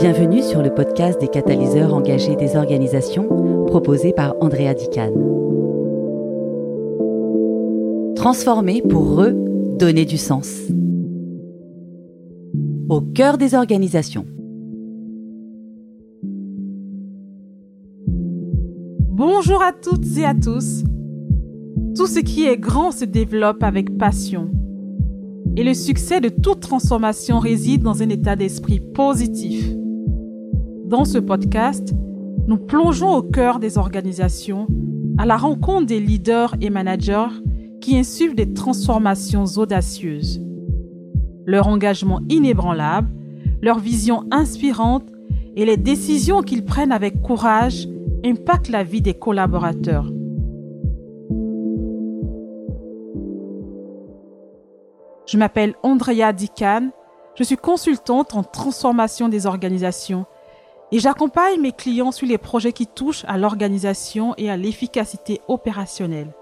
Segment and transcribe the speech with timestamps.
[0.00, 5.12] Bienvenue sur le podcast des catalyseurs engagés des organisations proposé par Andrea Dican.
[8.16, 10.62] Transformer pour redonner du sens.
[12.88, 14.24] Au cœur des organisations.
[19.10, 20.82] Bonjour à toutes et à tous.
[21.94, 24.50] Tout ce qui est grand se développe avec passion.
[25.58, 29.74] Et le succès de toute transformation réside dans un état d'esprit positif.
[30.90, 31.94] Dans ce podcast,
[32.48, 34.66] nous plongeons au cœur des organisations,
[35.18, 37.28] à la rencontre des leaders et managers
[37.80, 40.44] qui insufflent des transformations audacieuses.
[41.46, 43.08] Leur engagement inébranlable,
[43.62, 45.04] leur vision inspirante
[45.54, 47.86] et les décisions qu'ils prennent avec courage
[48.24, 50.10] impactent la vie des collaborateurs.
[55.28, 56.90] Je m'appelle Andrea Dican,
[57.36, 60.26] je suis consultante en transformation des organisations
[60.92, 66.32] et j'accompagne mes clients sur les projets qui touchent à l'organisation et à l'efficacité opérationnelle.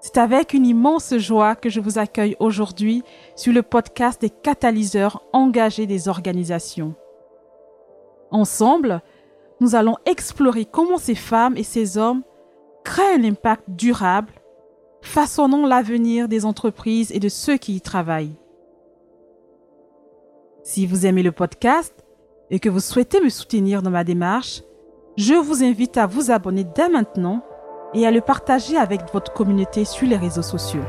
[0.00, 3.02] C'est avec une immense joie que je vous accueille aujourd'hui
[3.34, 6.94] sur le podcast des catalyseurs engagés des organisations.
[8.30, 9.02] Ensemble,
[9.60, 12.22] nous allons explorer comment ces femmes et ces hommes
[12.84, 14.32] créent un impact durable,
[15.00, 18.36] façonnant l'avenir des entreprises et de ceux qui y travaillent.
[20.62, 21.95] Si vous aimez le podcast,
[22.50, 24.62] et que vous souhaitez me soutenir dans ma démarche,
[25.16, 27.42] je vous invite à vous abonner dès maintenant
[27.94, 30.82] et à le partager avec votre communauté sur les réseaux sociaux.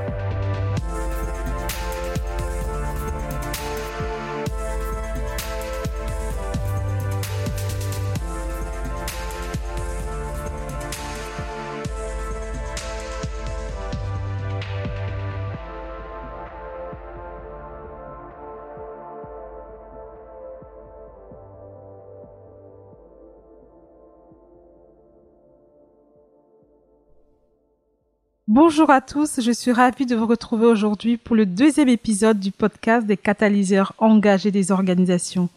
[28.50, 32.54] Bonjour à tous, je suis ravie de vous retrouver aujourd'hui pour le deuxième épisode du
[32.54, 35.50] podcast des catalyseurs engagés des organisations.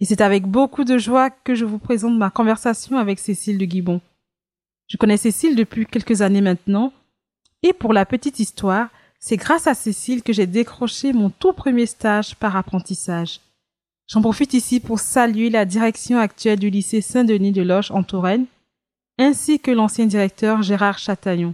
[0.00, 3.66] Et c'est avec beaucoup de joie que je vous présente ma conversation avec Cécile de
[3.66, 4.00] Guibon.
[4.86, 6.90] Je connais Cécile depuis quelques années maintenant,
[7.62, 8.88] et pour la petite histoire,
[9.20, 13.40] c'est grâce à Cécile que j'ai décroché mon tout premier stage par apprentissage.
[14.06, 18.46] J'en profite ici pour saluer la direction actuelle du lycée Saint-Denis de Loche en Touraine,
[19.18, 21.52] ainsi que l'ancien directeur Gérard Chataillon.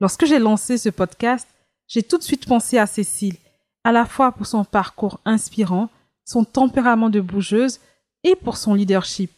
[0.00, 1.48] Lorsque j'ai lancé ce podcast,
[1.88, 3.36] j'ai tout de suite pensé à Cécile,
[3.84, 5.88] à la fois pour son parcours inspirant,
[6.24, 7.80] son tempérament de bougeuse
[8.24, 9.30] et pour son leadership.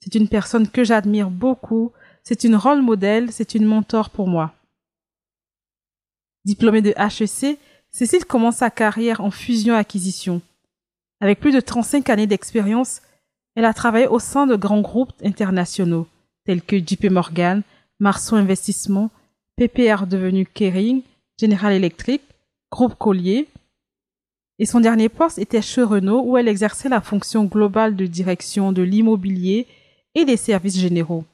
[0.00, 4.54] C'est une personne que j'admire beaucoup, c'est une rôle modèle, c'est une mentor pour moi.
[6.44, 7.58] Diplômée de HEC,
[7.90, 10.40] Cécile commence sa carrière en fusion-acquisition.
[11.20, 13.00] Avec plus de 35 années d'expérience,
[13.54, 16.06] elle a travaillé au sein de grands groupes internationaux
[16.44, 17.62] tels que JP Morgan,
[18.00, 19.10] Marceau Investissement,
[19.56, 21.02] PPR devenu Kering,
[21.38, 22.22] General Electric,
[22.70, 23.48] Groupe Collier.
[24.58, 28.72] Et son dernier poste était chez Renault où elle exerçait la fonction globale de direction
[28.72, 29.66] de l'immobilier
[30.14, 31.24] et des services généraux.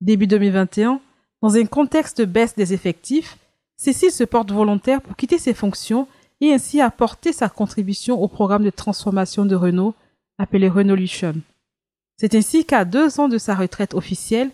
[0.00, 1.00] Début 2021,
[1.42, 3.36] dans un contexte de baisse des effectifs,
[3.76, 6.06] Cécile se porte volontaire pour quitter ses fonctions
[6.40, 9.94] et ainsi apporter sa contribution au programme de transformation de Renault
[10.38, 11.34] appelé Renaulution.
[12.16, 14.50] C'est ainsi qu'à deux ans de sa retraite officielle,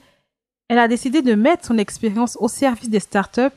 [0.69, 3.57] elle a décidé de mettre son expérience au service des startups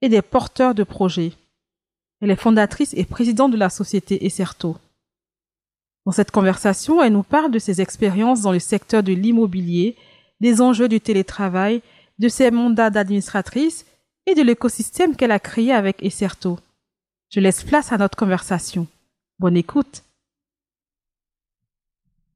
[0.00, 1.32] et des porteurs de projets.
[2.20, 4.76] Elle est fondatrice et présidente de la société Esserto.
[6.06, 9.94] Dans cette conversation, elle nous parle de ses expériences dans le secteur de l'immobilier,
[10.40, 11.82] des enjeux du télétravail,
[12.18, 13.84] de ses mandats d'administratrice
[14.26, 16.58] et de l'écosystème qu'elle a créé avec Esserto.
[17.30, 18.86] Je laisse place à notre conversation.
[19.38, 20.02] Bonne écoute.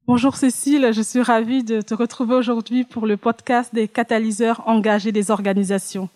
[0.05, 5.13] Bonjour Cécile, je suis ravie de te retrouver aujourd'hui pour le podcast des catalyseurs engagés
[5.13, 6.09] des organisations.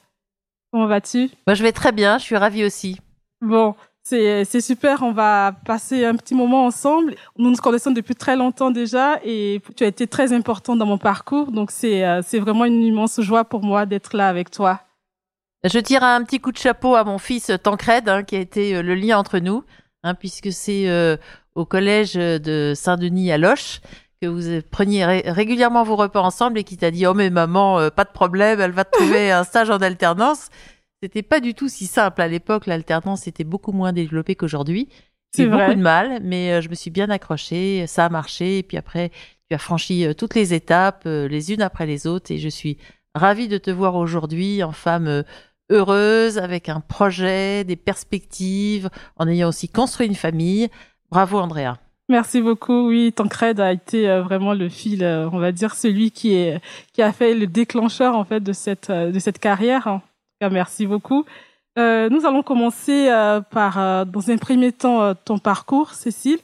[0.74, 1.30] Comment vas-tu?
[1.48, 3.00] Moi, je vais très bien, je suis ravie aussi.
[3.40, 7.16] Bon, c'est super, on va passer un petit moment ensemble.
[7.38, 10.98] Nous nous connaissons depuis très longtemps déjà et tu as été très important dans mon
[10.98, 14.82] parcours, donc c'est euh, vraiment une immense joie pour moi d'être là avec toi.
[15.64, 18.76] Je tire un petit coup de chapeau à mon fils Tancred, hein, qui a été
[18.76, 19.64] euh, le lien entre nous,
[20.04, 21.16] hein, puisque c'est euh,
[21.58, 23.82] au collège de Saint-Denis à Loche
[24.22, 27.90] que vous preniez régulièrement vos repas ensemble et qui t'a dit oh mais maman euh,
[27.90, 30.50] pas de problème elle va te trouver un stage en alternance.
[31.02, 32.22] C'était pas du tout si simple.
[32.22, 34.88] À l'époque l'alternance était beaucoup moins développée qu'aujourd'hui.
[35.32, 37.86] C'est beaucoup de mal mais euh, je me suis bien accrochée.
[37.88, 38.60] Ça a marché.
[38.60, 39.12] Et puis après
[39.50, 42.32] tu as franchi euh, toutes les étapes les unes après les autres.
[42.32, 42.78] Et je suis
[43.16, 45.24] ravie de te voir aujourd'hui en femme
[45.72, 50.70] heureuse avec un projet des perspectives en ayant aussi construit une famille
[51.10, 51.78] Bravo Andrea.
[52.10, 52.88] Merci beaucoup.
[52.88, 56.62] Oui, Tancred a été euh, vraiment le fil, euh, on va dire celui qui est
[56.94, 59.88] qui a fait le déclencheur en fait de cette euh, de cette carrière.
[59.88, 60.02] En
[60.50, 61.26] merci beaucoup.
[61.76, 63.10] nous allons commencer
[63.52, 66.40] par dans un premier temps ton parcours, Cécile.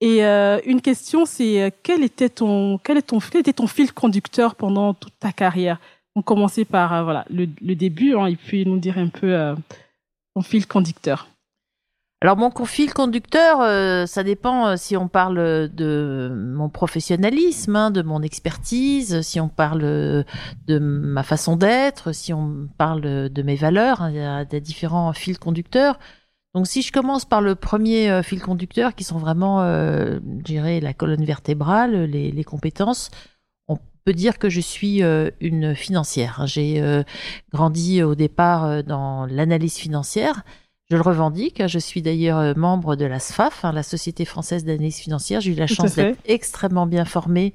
[0.00, 4.56] Et une question, c'est quel était ton quel est ton quel était ton fil conducteur
[4.56, 5.78] pendant toute ta carrière?
[6.16, 9.54] On commençait par voilà le, le début, hein, et puis nous dire un peu
[10.34, 11.28] ton fil conducteur.
[12.20, 17.92] Alors mon fil conducteur, euh, ça dépend euh, si on parle de mon professionnalisme, hein,
[17.92, 23.54] de mon expertise, si on parle de ma façon d'être, si on parle de mes
[23.54, 26.00] valeurs, hein, il y a des différents fils conducteurs.
[26.54, 30.80] Donc si je commence par le premier euh, fil conducteur, qui sont vraiment, je dirais,
[30.80, 33.10] la colonne vertébrale, les, les, compétences,
[33.68, 35.02] on peut dire que je suis
[35.40, 36.42] une financière.
[36.46, 36.82] J'ai
[37.52, 40.42] grandi au départ dans l'analyse financière.
[40.90, 41.66] Je le revendique.
[41.66, 45.40] Je suis d'ailleurs euh, membre de la SFAF, hein, la Société française d'analyse financière.
[45.40, 47.52] J'ai eu la chance d'être extrêmement bien formée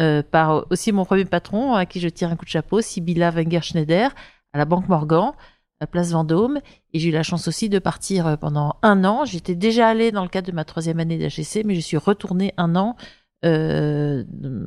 [0.00, 3.30] euh, par aussi mon premier patron, à qui je tire un coup de chapeau, Sibilla
[3.30, 4.14] Wenger-Schneider,
[4.52, 5.32] à la Banque Morgan,
[5.80, 6.60] à Place Vendôme.
[6.92, 9.24] Et j'ai eu la chance aussi de partir euh, pendant un an.
[9.24, 12.54] J'étais déjà allée dans le cadre de ma troisième année d'HEC, mais je suis retournée
[12.56, 12.94] un an
[13.44, 14.24] euh,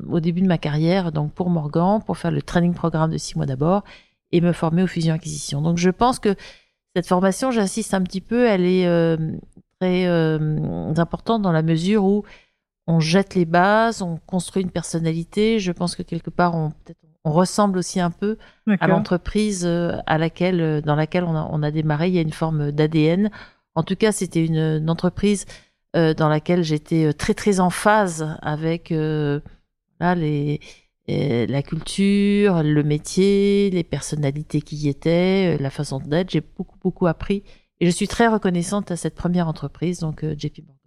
[0.10, 3.38] au début de ma carrière, donc pour Morgan, pour faire le training programme de six
[3.38, 3.84] mois d'abord
[4.34, 5.62] et me former aux fusions-acquisitions.
[5.62, 6.36] Donc je pense que
[6.96, 9.18] cette formation, j'insiste un petit peu, elle est euh,
[9.80, 12.24] très euh, importante dans la mesure où
[12.88, 15.60] on jette les bases, on construit une personnalité.
[15.60, 16.74] Je pense que quelque part, on,
[17.24, 18.38] on ressemble aussi un peu
[18.80, 22.10] à l'entreprise euh, à laquelle, dans laquelle on a, on a, démarré.
[22.10, 23.30] Il y a une forme d'ADN.
[23.76, 25.46] En tout cas, c'était une, une, entreprise
[25.94, 30.62] dans laquelle j'étais très très en phase avec là, les,
[31.48, 36.30] la culture, le métier, les personnalités qui y étaient, euh, la façon d'être.
[36.30, 37.44] J'ai beaucoup, beaucoup appris
[37.80, 40.78] et je suis très reconnaissante à cette première entreprise, donc euh, JP Morgan.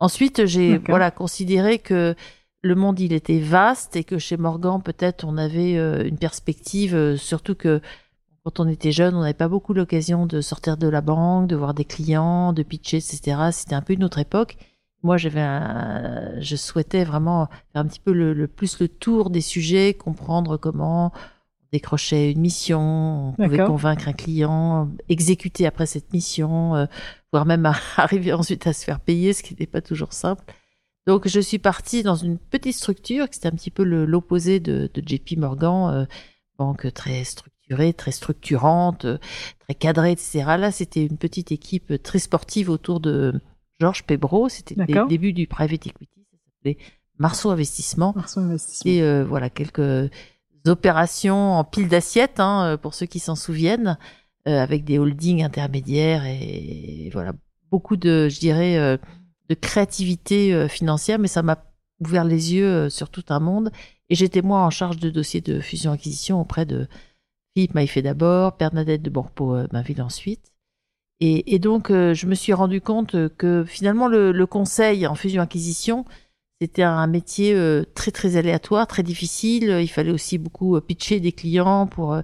[0.00, 2.14] Ensuite, j'ai voilà considéré que
[2.62, 7.16] le monde il était vaste et que chez Morgan peut-être on avait euh, une perspective,
[7.16, 7.80] surtout que
[8.44, 11.56] quand on était jeune, on n'avait pas beaucoup l'occasion de sortir de la banque, de
[11.56, 13.50] voir des clients, de pitcher, etc.
[13.50, 14.56] C'était un peu une autre époque
[15.02, 19.94] moi j'avais je souhaitais vraiment faire un petit peu le, plus le tour des sujets,
[19.94, 26.74] comprendre comment on décrochait une mission, on pouvait convaincre un client, exécuter après cette mission,
[26.74, 26.86] euh,
[27.32, 30.44] voire même arriver ensuite à se faire payer, ce qui n'était pas toujours simple.
[31.06, 34.90] Donc je suis partie dans une petite structure qui c'était un petit peu l'opposé de,
[34.92, 36.06] de, JP Morgan, euh,
[36.58, 39.06] banque très structurée, très structurante,
[39.60, 40.44] très cadrée, etc.
[40.58, 43.40] Là c'était une petite équipe très sportive autour de
[43.80, 46.78] Georges Pebro, c'était le début du private equity, ça s'appelait
[47.18, 48.12] Marceau Investissement.
[48.14, 48.90] Marceau Investissement.
[48.90, 50.10] Et euh, voilà, quelques
[50.66, 53.96] opérations en pile d'assiettes, hein, euh, pour ceux qui s'en souviennent,
[54.46, 57.32] euh, avec des holdings intermédiaires et, voilà,
[57.70, 58.98] beaucoup de, je dirais,
[59.48, 61.62] de créativité financière, mais ça m'a
[62.00, 63.70] ouvert les yeux sur tout un monde.
[64.08, 66.88] Et j'étais moi en charge de dossiers de fusion-acquisition auprès de
[67.54, 70.50] Philippe Maïfé d'abord, Bernadette de Borpo-Mainville ensuite.
[71.20, 75.14] Et, et donc, euh, je me suis rendu compte que finalement, le, le conseil en
[75.14, 76.04] fusion-acquisition,
[76.60, 79.78] c'était un métier euh, très très aléatoire, très difficile.
[79.80, 82.20] Il fallait aussi beaucoup euh, pitcher des clients pour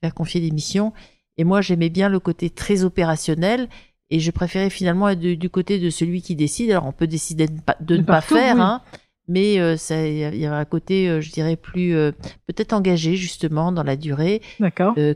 [0.00, 0.92] faire confier des missions.
[1.36, 3.68] Et moi, j'aimais bien le côté très opérationnel.
[4.10, 6.70] Et je préférais finalement être du, côté de celui qui décide.
[6.70, 8.82] Alors, on peut décider de, de ne pas faire, hein,
[9.26, 11.94] mais il y a un côté, je dirais, plus
[12.46, 14.42] peut-être engagé justement dans la durée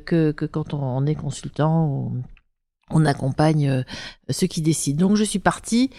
[0.06, 1.88] que, que quand on, on est consultant.
[1.88, 2.22] Ou,
[2.90, 3.82] on accompagne euh,
[4.30, 5.08] ceux qui décident.
[5.08, 5.90] Donc je suis partie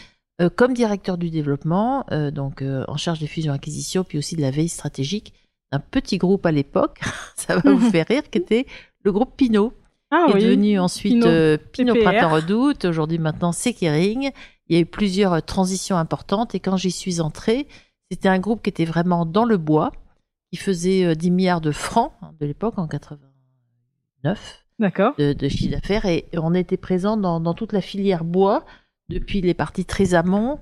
[0.41, 4.51] euh, comme directeur du développement, euh, donc en charge des fusions-acquisitions, puis aussi de la
[4.51, 5.33] veille stratégique
[5.71, 7.01] d'un petit groupe à l'époque,
[7.35, 8.65] ça va vous faire rire, qui était
[9.03, 9.73] le groupe Pinot,
[10.11, 11.25] ah, qui est devenu ensuite
[11.73, 14.31] Pinot, Printemps Redoute, aujourd'hui maintenant c'est Kering.
[14.69, 17.67] Il y a eu plusieurs transitions importantes et quand j'y suis entrée,
[18.09, 19.91] c'était un groupe qui était vraiment dans le bois,
[20.51, 26.05] qui faisait 10 milliards de francs hein, de l'époque en 89 de, de chiffre d'affaires
[26.05, 28.65] et on était présent dans, dans, toute la filière bois
[29.09, 30.59] depuis les parties très amont,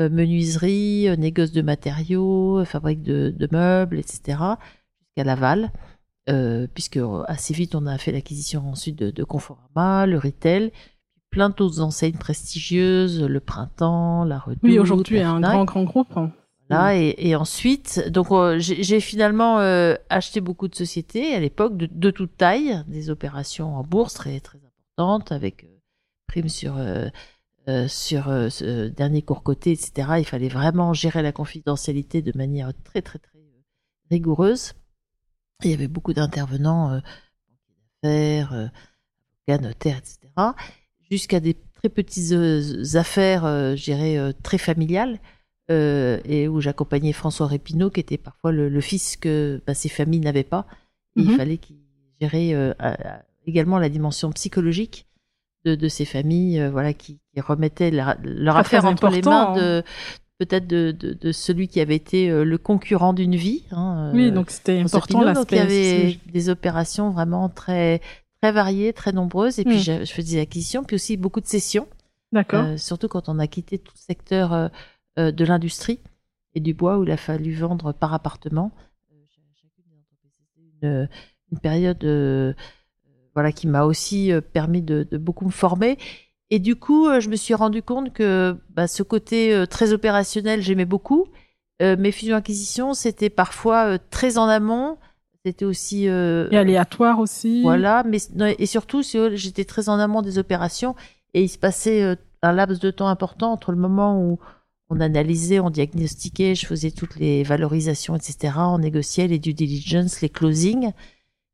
[0.00, 4.38] euh, menuiserie, euh, négoce de matériaux, fabrique de, de meubles, etc.
[5.00, 5.72] jusqu'à l'aval.
[6.30, 10.72] Euh, puisque assez vite on a fait l'acquisition ensuite de, de Conforama, le retail,
[11.30, 14.62] plein d'autres enseignes prestigieuses, le printemps, la Redoute.
[14.62, 16.14] Oui, aujourd'hui un grand grand groupe.
[16.16, 16.32] Hein.
[16.70, 21.78] Là, et, et, ensuite, donc euh, j'ai finalement euh, acheté beaucoup de sociétés à l'époque
[21.78, 25.68] de, de, toute taille, des opérations en bourse très très importantes avec euh,
[26.26, 26.76] prime sur
[27.86, 30.12] sur ce dernier cours côté, etc.
[30.18, 33.38] Il fallait vraiment gérer la confidentialité de manière très très très
[34.10, 34.72] rigoureuse.
[35.64, 37.02] il y avait beaucoup d'intervenants,
[38.02, 40.18] d'affaires, avocats, notaires, etc.
[41.10, 42.32] Jusqu'à des très petites
[42.94, 43.42] affaires,
[43.76, 45.18] je dirais, très familiales.
[45.68, 50.42] Et où j'accompagnais François Répineau, qui était parfois le, fils que bah, ses familles n'avaient
[50.42, 50.66] pas.
[51.16, 51.36] Il mhm.
[51.36, 51.76] fallait qu'il
[52.20, 52.74] gérait
[53.46, 55.06] également la dimension psychologique
[55.64, 59.90] de, de ces familles, voilà, qui, remettaient leur affaire entre les mains de, hein
[60.38, 63.64] peut-être de, de, de, celui qui avait été euh, le concurrent d'une vie.
[63.72, 65.40] Hein, oui, euh, donc c'était important l'aspect.
[65.40, 68.00] Donc il y avait des opérations vraiment très
[68.40, 69.80] très variées, très nombreuses, et puis hmm.
[69.80, 71.88] je, je, faisais des acquisitions, puis aussi beaucoup de cessions.
[72.30, 72.64] D'accord.
[72.64, 74.70] Euh, surtout quand on a quitté tout le secteur
[75.18, 76.00] euh, euh de l'industrie
[76.54, 78.72] et du bois où il a fallu vendre par appartement.
[80.82, 81.08] Une,
[81.50, 82.54] une période
[83.34, 85.98] voilà qui m'a aussi permis de, de beaucoup me former
[86.50, 89.92] et du coup, euh, je me suis rendu compte que bah, ce côté euh, très
[89.92, 91.26] opérationnel, j'aimais beaucoup.
[91.82, 94.96] Euh, mes fusions-acquisitions, c'était parfois très en amont.
[95.44, 96.04] C'était aussi...
[96.04, 97.62] et aléatoire aussi.
[97.62, 98.18] Voilà, mais
[98.58, 100.96] et surtout, j'étais très en amont des opérations
[101.32, 104.40] et il se passait un laps de temps important entre le moment où
[104.90, 108.54] on analysait, on diagnostiquait, je faisais toutes les valorisations, etc.
[108.56, 110.92] On négociait les due diligence, les closings.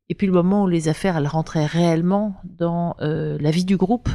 [0.07, 4.09] Et puis le moment où les affaires, elles rentraient réellement dans la vie du groupe.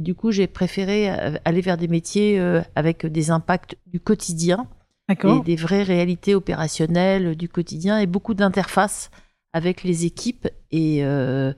[0.00, 4.00] Et du coup, j'ai préféré euh, aller vers des métiers euh, avec des impacts du
[4.00, 4.66] quotidien
[5.10, 9.10] et des vraies réalités opérationnelles du quotidien et beaucoup d'interfaces
[9.52, 11.52] avec les équipes et, euh,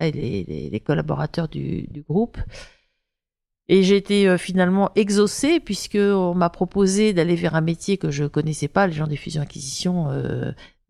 [0.00, 2.38] les, collaborateurs du, groupe.
[3.68, 8.68] Et j'ai été finalement exaucée puisqu'on m'a proposé d'aller vers un métier que je connaissais
[8.68, 10.08] pas, les gens des fusions-acquisitions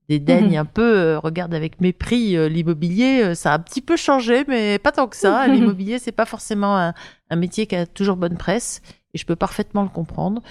[0.09, 0.57] dédaigne mhm.
[0.57, 3.23] un peu, euh, regarde avec mépris euh, l'immobilier.
[3.23, 5.47] Euh, ça a un petit peu changé, mais pas tant que ça.
[5.49, 6.95] L'immobilier, c'est pas forcément un,
[7.31, 8.81] un, métier qui a toujours bonne presse,
[9.15, 10.43] et je peux parfaitement le comprendre.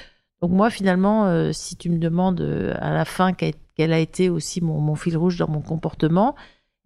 [0.42, 2.42] Donc moi, finalement, si tu me demandes
[2.80, 6.36] à la fin quel a été aussi mon, mon, fil rouge dans mon comportement,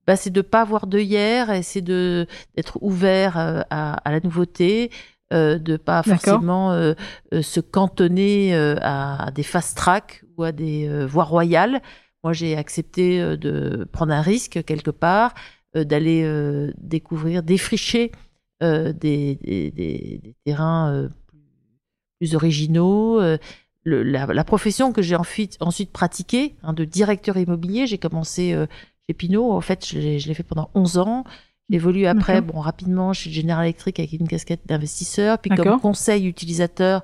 [0.08, 4.90] bah, c'est de pas avoir d'œillère et c'est de d'être ouvert à, à, la nouveauté,
[5.32, 6.72] euh, de pas forcément
[7.32, 11.82] se cantonner à, à, des fast track ou à des voies royales.
[12.24, 15.34] Moi, j'ai accepté euh, de prendre un risque quelque part,
[15.76, 18.12] euh, d'aller euh, découvrir, défricher
[18.62, 21.10] des, des, des, terrains
[22.20, 23.20] plus, originaux.
[23.84, 28.56] Le, la, profession que j'ai ensuite, ensuite pratiquée, hein, de directeur immobilier, j'ai commencé
[29.10, 29.52] chez Pinot.
[29.52, 31.24] En fait, je l'ai fait pendant 11 ans.
[31.72, 36.28] J'ai évolué après, bon, rapidement chez General Electric avec une casquette d'investisseur, puis comme conseil
[36.28, 37.04] utilisateur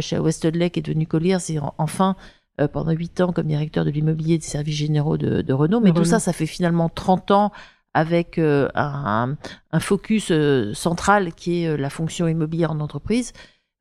[0.00, 2.16] chez Westwood qui est devenu Colliers, et enfin
[2.60, 5.80] euh, pendant huit ans comme directeur de l'immobilier des services généraux de, de Renault.
[5.80, 7.52] Mais tout ça, ça fait finalement 30 ans
[7.94, 9.36] avec euh, un,
[9.70, 13.32] un, focus euh, central qui est la fonction immobilière en entreprise.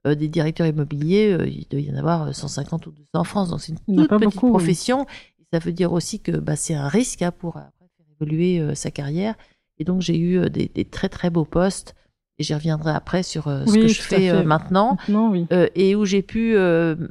[0.05, 3.73] des directeurs immobiliers, il doit y en avoir 150 ou 200 en France, donc c'est
[3.87, 5.05] une toute petite profession.
[5.51, 7.71] ça veut dire aussi que bah, c'est un risque hein, pour faire
[8.21, 9.35] évoluer sa carrière.
[9.81, 11.95] Et donc j'ai eu des, des, très très beaux postes
[12.41, 16.05] et j'y reviendrai après sur euh, ce que je fais euh, maintenant, euh, et où
[16.05, 16.55] j'ai pu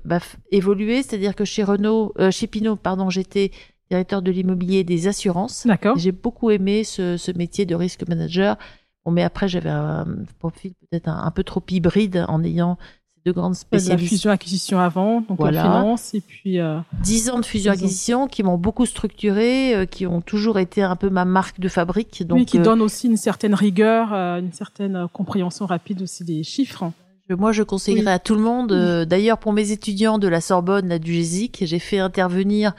[0.05, 0.19] bah,
[0.51, 3.53] évoluer, c'est-à-dire que chez Renault, chez Pinot, pardon, j'étais
[3.91, 5.67] directeur de l'immobilier des assurances.
[5.67, 5.97] D'accord.
[5.99, 8.57] J'ai beaucoup aimé ce, ce, métier de risque manager.
[9.05, 10.07] Bon, mais après, j'avais un
[10.39, 12.79] profil peut-être un, peu trop hybride en ayant
[13.27, 14.03] de grandes spécialistes.
[14.03, 16.59] La fusion-acquisition avant, donc la finance, et puis...
[16.59, 20.97] Euh, Dix ans de fusion-acquisition qui m'ont beaucoup structuré, euh, qui ont toujours été un
[20.97, 22.27] peu ma marque de fabrique.
[22.27, 26.43] Donc, oui, qui euh, donne aussi une certaine rigueur, une certaine compréhension rapide aussi des
[26.43, 26.91] chiffres.
[27.29, 28.73] Moi, je conseillerais à tout le monde.
[29.07, 32.73] D'ailleurs, pour mes étudiants de la Sorbonne, là, du GESIC, j'ai fait intervenir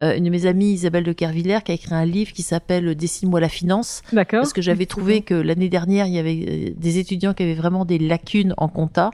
[0.00, 3.40] une de mes amies, Isabelle de Kervillers, qui a écrit un livre qui s'appelle Dessine-moi
[3.40, 4.02] la finance.
[4.12, 4.42] D'accord.
[4.42, 7.84] Parce que j'avais trouvé que l'année dernière, il y avait des étudiants qui avaient vraiment
[7.84, 9.10] des lacunes en compta.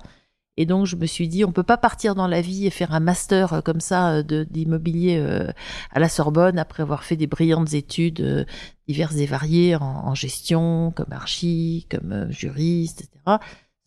[0.59, 2.93] Et donc je me suis dit, on peut pas partir dans la vie et faire
[2.93, 5.51] un master euh, comme ça euh, d'immobilier euh,
[5.91, 8.47] à la Sorbonne après avoir fait des brillantes études
[8.87, 13.39] diverses et variées en, gestion, comme archi, comme juriste, etc.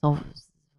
[0.03, 0.17] Sans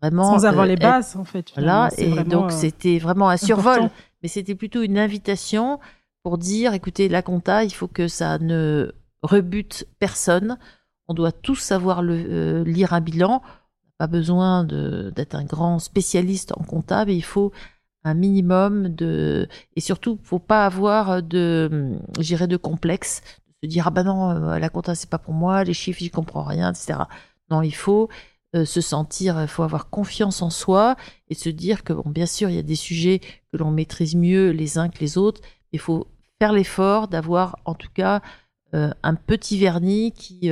[0.03, 1.53] vraiment sans avoir les bases en fait.
[1.55, 1.91] Voilà.
[1.99, 3.89] Et donc c'était vraiment un survol,
[4.23, 5.79] mais c'était plutôt une invitation
[6.25, 10.59] pour dire, écoutez, la compta, il faut que ça ne rebute personne.
[11.07, 13.43] On doit tous savoir le, lire un bilan
[13.99, 17.53] pas besoin d'être un grand spécialiste en comptable, il faut
[18.07, 23.89] un minimum de et surtout faut pas avoir de j'irais de complexe de se dire
[23.89, 26.71] ah ben non euh, la compta c'est pas pour moi les chiffres j'y comprends rien
[26.71, 27.01] etc
[27.51, 28.09] non il faut
[28.55, 30.95] euh, se sentir il faut avoir confiance en soi
[31.29, 34.15] et se dire que bon bien sûr il y a des sujets que l'on maîtrise
[34.15, 35.41] mieux les uns que les autres
[35.73, 36.07] il faut
[36.39, 38.23] faire l'effort d'avoir en tout cas
[38.75, 40.49] euh, un petit vernis qui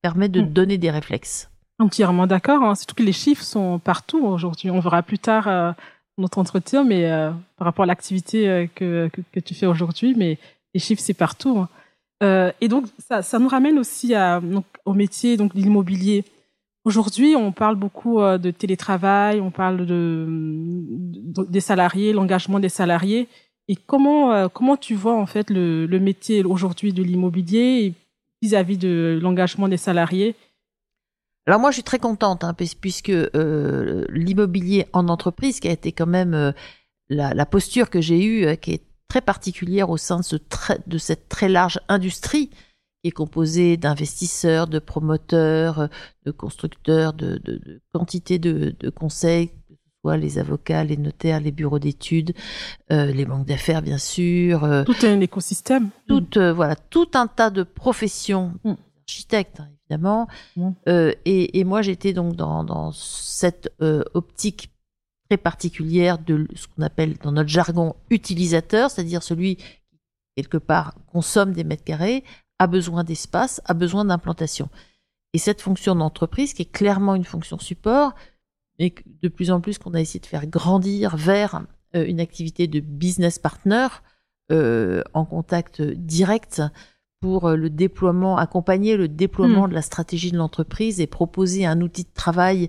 [0.00, 0.52] permet de mmh.
[0.52, 2.62] donner des réflexes Entièrement d'accord.
[2.62, 2.74] Hein.
[2.74, 4.70] Surtout que les chiffres sont partout aujourd'hui.
[4.70, 5.72] On verra plus tard euh,
[6.18, 10.38] notre entretien, mais euh, par rapport à l'activité euh, que, que, tu fais aujourd'hui, mais
[10.72, 11.58] les chiffres c'est partout.
[11.58, 11.68] Hein.
[12.22, 14.14] Euh, et donc ça, nous ramène aussi
[14.84, 16.24] au métier donc l'immobilier.
[16.84, 20.26] Aujourd'hui, on parle beaucoup de télétravail, on parle de,
[21.48, 23.26] des salariés, l'engagement des salariés.
[23.68, 27.94] Et comment comment tu vois en fait le, le métier aujourd'hui de l'immobilier
[28.42, 30.36] vis-à-vis de l'engagement des salariés?
[31.46, 35.92] Alors moi, je suis très contente, hein, puisque euh, l'immobilier en entreprise, qui a été
[35.92, 36.52] quand même euh,
[37.10, 40.36] la, la, posture que j'ai eue, euh, qui est très particulière au sein de, ce
[40.86, 45.90] de cette très large industrie, qui est composée d'investisseurs, de promoteurs,
[46.24, 50.96] de constructeurs, de, de, de quantité de, de conseils, que ce soit les avocats, les
[50.96, 52.32] notaires, les bureaux d'études,
[52.90, 54.64] euh, les banques d'affaires, bien sûr.
[54.64, 55.90] Euh, tout un écosystème.
[56.08, 58.72] Tout, voilà, tout un tas de professions, mm.
[59.06, 60.28] architectes, hein, évidemment.
[60.56, 60.70] Mmh.
[60.88, 64.70] Euh, et, et, moi, j'étais donc dans, dans cette euh, optique
[65.28, 69.64] très particulière de ce qu'on appelle dans notre jargon utilisateur, c'est-à-dire celui qui,
[70.36, 72.24] quelque part, consomme des mètres carrés,
[72.58, 74.68] a besoin d'espace, a besoin d'implantation.
[75.32, 78.14] Et cette fonction d'entreprise, qui est clairement une fonction support,
[78.78, 81.62] et de plus en plus qu'on a essayé de faire grandir vers
[81.94, 83.88] euh, une activité de business partner
[84.50, 86.62] en contact direct
[87.24, 89.70] pour euh, le déploiement, accompagner le déploiement mmh.
[89.70, 92.68] de la stratégie de l'entreprise et proposer un outil de travail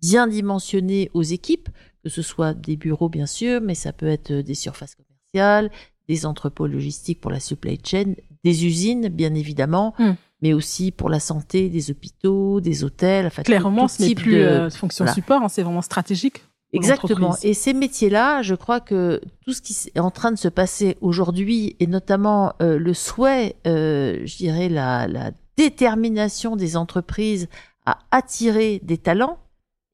[0.00, 1.68] bien dimensionné aux équipes,
[2.04, 5.72] que ce soit des bureaux bien sûr, mais ça peut être des surfaces commerciales,
[6.08, 8.14] des entrepôts logistiques pour la supply chain,
[8.44, 10.10] des usines bien évidemment, mmh.
[10.42, 13.26] mais aussi pour la santé, des hôpitaux, des hôtels.
[13.26, 14.38] Enfin, Clairement, ce n'est plus de...
[14.38, 15.14] euh, fonction voilà.
[15.16, 16.44] support, hein, c'est vraiment stratégique.
[16.72, 17.34] Exactement.
[17.42, 20.98] Et ces métiers-là, je crois que tout ce qui est en train de se passer
[21.00, 27.48] aujourd'hui, et notamment euh, le souhait, euh, je dirais la, la, détermination des entreprises
[27.84, 29.38] à attirer des talents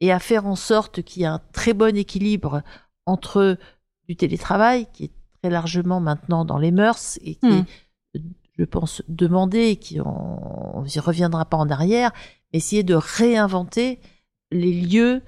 [0.00, 2.60] et à faire en sorte qu'il y ait un très bon équilibre
[3.06, 3.56] entre
[4.06, 7.64] du télétravail, qui est très largement maintenant dans les mœurs et qui mmh.
[8.14, 8.22] est,
[8.58, 12.12] je pense, demandé, et qui on n'y reviendra pas en arrière,
[12.52, 14.00] mais essayer de réinventer
[14.50, 15.22] les lieux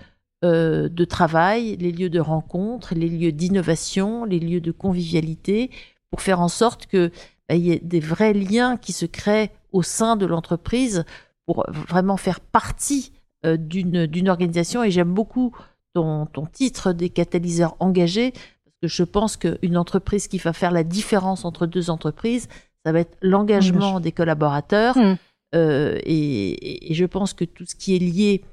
[0.46, 5.70] euh, de travail, les lieux de rencontre, les lieux d'innovation, les lieux de convivialité,
[6.10, 7.10] pour faire en sorte que
[7.48, 11.04] bah, il y ait des vrais liens qui se créent au sein de l'entreprise
[11.46, 13.12] pour vraiment faire partie
[13.44, 14.82] euh, d'une d'une organisation.
[14.82, 15.52] Et j'aime beaucoup
[15.94, 20.70] ton, ton titre des catalyseurs engagés parce que je pense qu'une entreprise qui va faire
[20.70, 22.48] la différence entre deux entreprises,
[22.84, 24.02] ça va être l'engagement mmh.
[24.02, 24.96] des collaborateurs.
[24.96, 25.16] Mmh.
[25.54, 28.44] Euh, et, et, je pense que tout ce qui est lié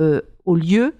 [0.00, 0.94] euh, au lieu,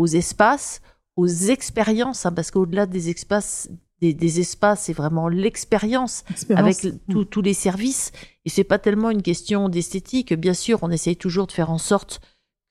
[0.00, 0.80] aux espaces,
[1.16, 3.68] aux expériences, hein, parce qu'au-delà des espaces,
[4.00, 6.24] des, des espaces, c'est vraiment l'expérience
[6.56, 7.24] avec mmh.
[7.26, 8.10] tous les services.
[8.46, 10.32] Et c'est pas tellement une question d'esthétique.
[10.32, 12.22] Bien sûr, on essaye toujours de faire en sorte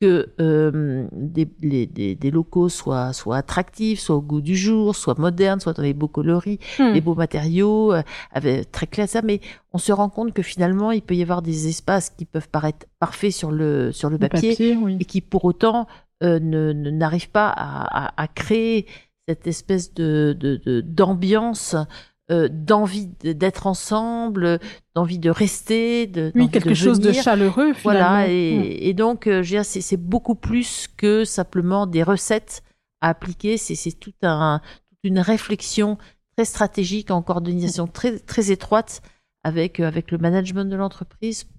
[0.01, 4.95] que euh, des, les, des, des, locaux soient, soient attractifs, soient au goût du jour,
[4.95, 6.93] soient modernes, soient dans les beaux coloris, mmh.
[6.93, 9.21] les beaux matériaux, euh, avec, très clair ça.
[9.21, 9.39] Mais
[9.71, 12.87] on se rend compte que finalement, il peut y avoir des espaces qui peuvent paraître
[12.97, 14.97] parfaits sur le sur le papier, le papier oui.
[14.99, 15.85] et qui pour autant
[16.23, 18.87] euh, ne n'arrive pas à, à, à, créer
[19.27, 21.75] cette espèce de d'ambiance.
[21.75, 21.85] De,
[22.31, 24.59] euh, d'envie d'être ensemble,
[24.93, 27.73] d'envie de rester, de oui quelque de chose de chaleureux.
[27.73, 27.81] Finalement.
[27.81, 28.87] Voilà et, mmh.
[28.87, 32.61] et donc euh, c'est beaucoup plus que simplement des recettes
[33.01, 33.57] à appliquer.
[33.57, 35.97] C'est tout un toute une réflexion
[36.35, 39.01] très stratégique en coordination très très étroite
[39.43, 41.47] avec avec le management de l'entreprise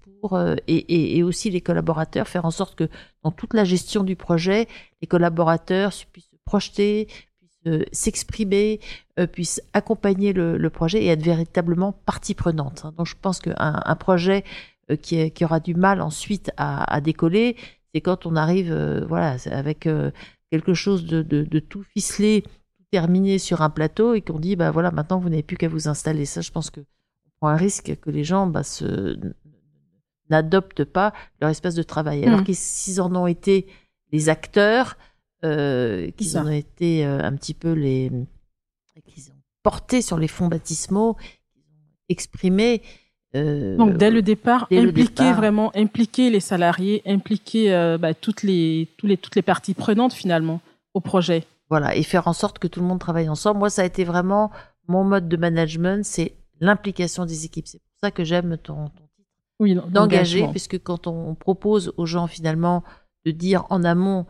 [0.67, 2.89] et, et, aussi les collaborateurs faire en sorte que
[3.23, 4.67] dans toute la gestion du projet,
[5.01, 7.07] les collaborateurs puissent se projeter,
[7.63, 8.79] puissent s'exprimer,
[9.19, 12.85] euh, puissent accompagner le, projet et être véritablement partie prenante.
[12.97, 14.43] Donc je pense qu'un un projet
[14.91, 17.55] euh, qui, aura du mal ensuite à, décoller,
[17.93, 20.11] c'est quand on arrive euh, voilà avec euh,
[20.49, 24.91] quelque chose de, tout ficelé, tout terminé sur un plateau et qu'on dit bah voilà
[24.91, 26.25] maintenant vous n'avez plus qu'à vous installer.
[26.25, 29.17] Ça je pense que on prend un risque que les gens bah, se
[30.31, 32.25] n'adoptent pas leur espace de travail.
[32.25, 32.45] Alors mmh.
[32.45, 33.67] que s'ils en ont été
[34.11, 34.97] les acteurs,
[35.43, 38.11] euh, qu'ils en ont été euh, un petit peu les
[39.05, 41.15] qu'ils ont porté sur les fonds baptismaux,
[41.53, 42.81] qu'ils ont exprimé.
[43.35, 45.37] Euh, Donc dès le départ, dès impliquer le départ.
[45.37, 50.61] vraiment, impliquer les salariés, impliquer bah, toutes les toutes les parties prenantes finalement
[50.93, 51.45] au projet.
[51.69, 53.59] Voilà et faire en sorte que tout le monde travaille ensemble.
[53.59, 54.51] Moi, ça a été vraiment
[54.87, 57.67] mon mode de management, c'est l'implication des équipes.
[57.67, 59.07] C'est pour ça que j'aime ton, ton
[59.61, 62.83] oui, d'engager, puisque quand on propose aux gens finalement
[63.25, 64.25] de dire en amont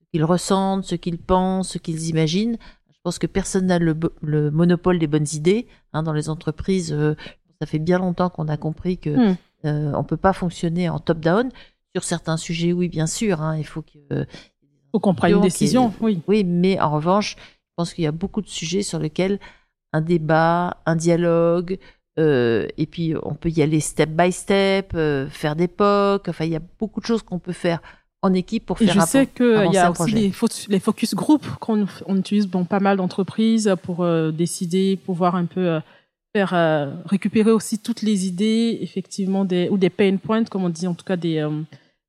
[0.00, 2.58] ce qu'ils ressentent, ce qu'ils pensent, ce qu'ils imaginent,
[2.90, 5.68] je pense que personne n'a le, le, monopole des bonnes idées.
[5.92, 7.14] Hein, dans les entreprises, euh,
[7.60, 9.36] ça fait bien longtemps qu'on a compris que mm.
[9.66, 11.48] euh, on peut pas fonctionner en top-down.
[11.94, 14.24] Sur certains sujets, oui, bien sûr, hein, il faut que euh,
[14.90, 16.20] faut qu'on prenne une décision, oui.
[16.26, 19.38] Oui, mais en revanche, je pense qu'il y a beaucoup de sujets sur lesquels
[19.92, 21.78] un débat, un dialogue,
[22.18, 26.28] euh, et puis on peut y aller step by step, euh, faire des POC.
[26.28, 27.80] Enfin, il y a beaucoup de choses qu'on peut faire
[28.22, 30.78] en équipe pour Et faire je avan- sais qu'il y a aussi les, fo- les
[30.78, 35.66] focus group qu'on on utilise dans pas mal d'entreprises pour euh, décider, pouvoir un peu
[35.68, 35.80] euh,
[36.34, 36.54] faire
[37.06, 40.94] récupérer aussi toutes les idées, effectivement, des, ou des pain points, comme on dit, en
[40.94, 41.46] tout cas des,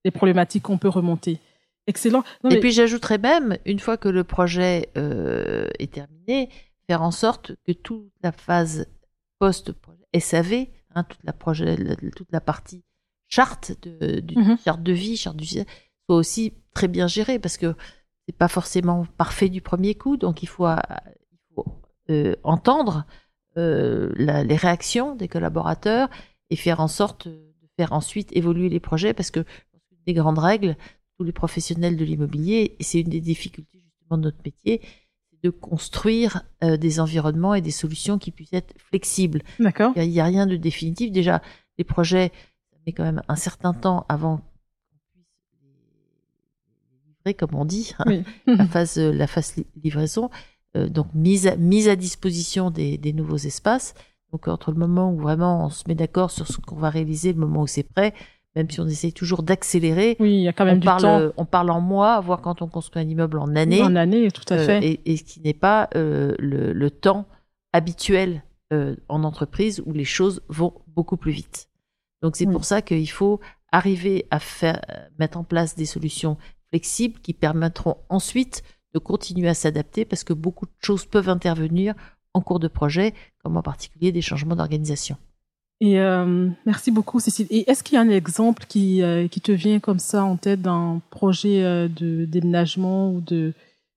[0.06, 1.40] des problématiques qu'on peut remonter.
[1.88, 2.24] Excellent.
[2.44, 6.48] Non, Et puis j'ajouterais même, une fois que le projet est terminé,
[6.88, 8.86] faire en sorte que toute la phase
[9.44, 10.52] post-projet, SAV,
[10.96, 12.82] hein, toute, la projet, la- toute la partie
[13.28, 14.58] charte, de, du, Mhm.
[14.66, 15.66] charte de vie, charte du soit
[16.24, 17.70] aussi très bien gérée parce que
[18.26, 20.76] c'est pas forcément parfait du premier coup, donc il faut, euh,
[21.32, 21.66] il faut
[22.10, 22.96] euh, entendre
[23.58, 26.08] euh, la- les réactions des collaborateurs
[26.50, 29.44] et faire en sorte de faire ensuite évoluer les projets parce que
[30.08, 30.76] des grandes règles,
[31.18, 34.82] tous les professionnels de l'immobilier, et c'est une des difficultés justement de notre métier,
[35.44, 39.42] de construire euh, des environnements et des solutions qui puissent être flexibles.
[39.60, 39.92] D'accord.
[39.98, 41.12] Il n'y a, rien de définitif.
[41.12, 41.42] Déjà,
[41.78, 42.32] les projets,
[42.72, 44.44] ça met quand même un certain temps avant qu'on
[45.12, 45.28] puisse
[47.06, 48.24] livrer, comme on dit, hein, Oui.
[48.48, 50.30] la phase, euh, la phase li- livraison.
[50.78, 53.94] Euh, donc, mise à, mise à disposition des, des nouveaux espaces.
[54.32, 57.34] Donc, entre le moment où vraiment on se met d'accord sur ce qu'on va réaliser,
[57.34, 58.14] le moment où c'est prêt,
[58.56, 61.02] même si on essaye toujours d'accélérer, Oui, il y a quand même on du parle,
[61.02, 63.82] temps on parle en mois, voire quand on construit un immeuble en années.
[63.82, 64.86] en année, tout à Euh, fait.
[64.86, 67.26] et, et ce qui n'est pas euh, le, le temps
[67.74, 71.68] habituel euh, en entreprise où les choses vont beaucoup plus vite.
[72.22, 72.54] Donc c'est Oui.
[72.54, 73.40] pour ça qu'il faut
[73.72, 74.80] arriver à faire,
[75.20, 76.38] mettre en place des solutions
[76.70, 78.64] flexibles qui permettront ensuite
[78.94, 81.96] de continuer à s'adapter parce que beaucoup de choses peuvent intervenir
[82.36, 83.14] en cours de projet,
[83.44, 85.18] comme en particulier des changements d'organisation.
[85.82, 87.48] Et euh, merci beaucoup, Cécile.
[87.50, 90.38] Et est-ce qu'il y a un exemple qui, euh, qui te vient comme ça en
[90.38, 93.54] tête d'un projet euh, de déménagement ou de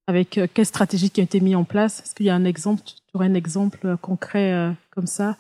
[0.08, 2.00] avec quelle stratégie qui a été mise en place?
[2.00, 5.36] Est-ce qu'il y a un exemple Tu aurais un exemple concret comme ça?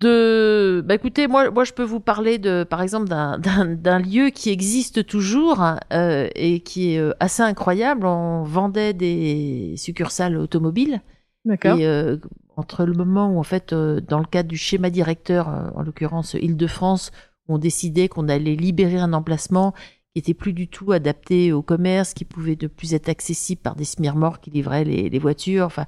[0.00, 4.48] De bah écoutez moi moi je peux vous parler de par exemple d'un lieu qui
[4.50, 11.02] existe toujours euh, et qui est assez incroyable on vendait des succursales automobiles
[11.44, 11.78] D'accord.
[11.78, 12.16] et euh,
[12.60, 15.82] entre le moment où en fait euh, dans le cadre du schéma directeur euh, en
[15.82, 17.10] l'occurrence Île-de-France
[17.48, 19.72] on décidait qu'on allait libérer un emplacement
[20.12, 23.74] qui était plus du tout adapté au commerce qui pouvait ne plus être accessible par
[23.74, 25.86] des smirmors qui livraient les, les voitures enfin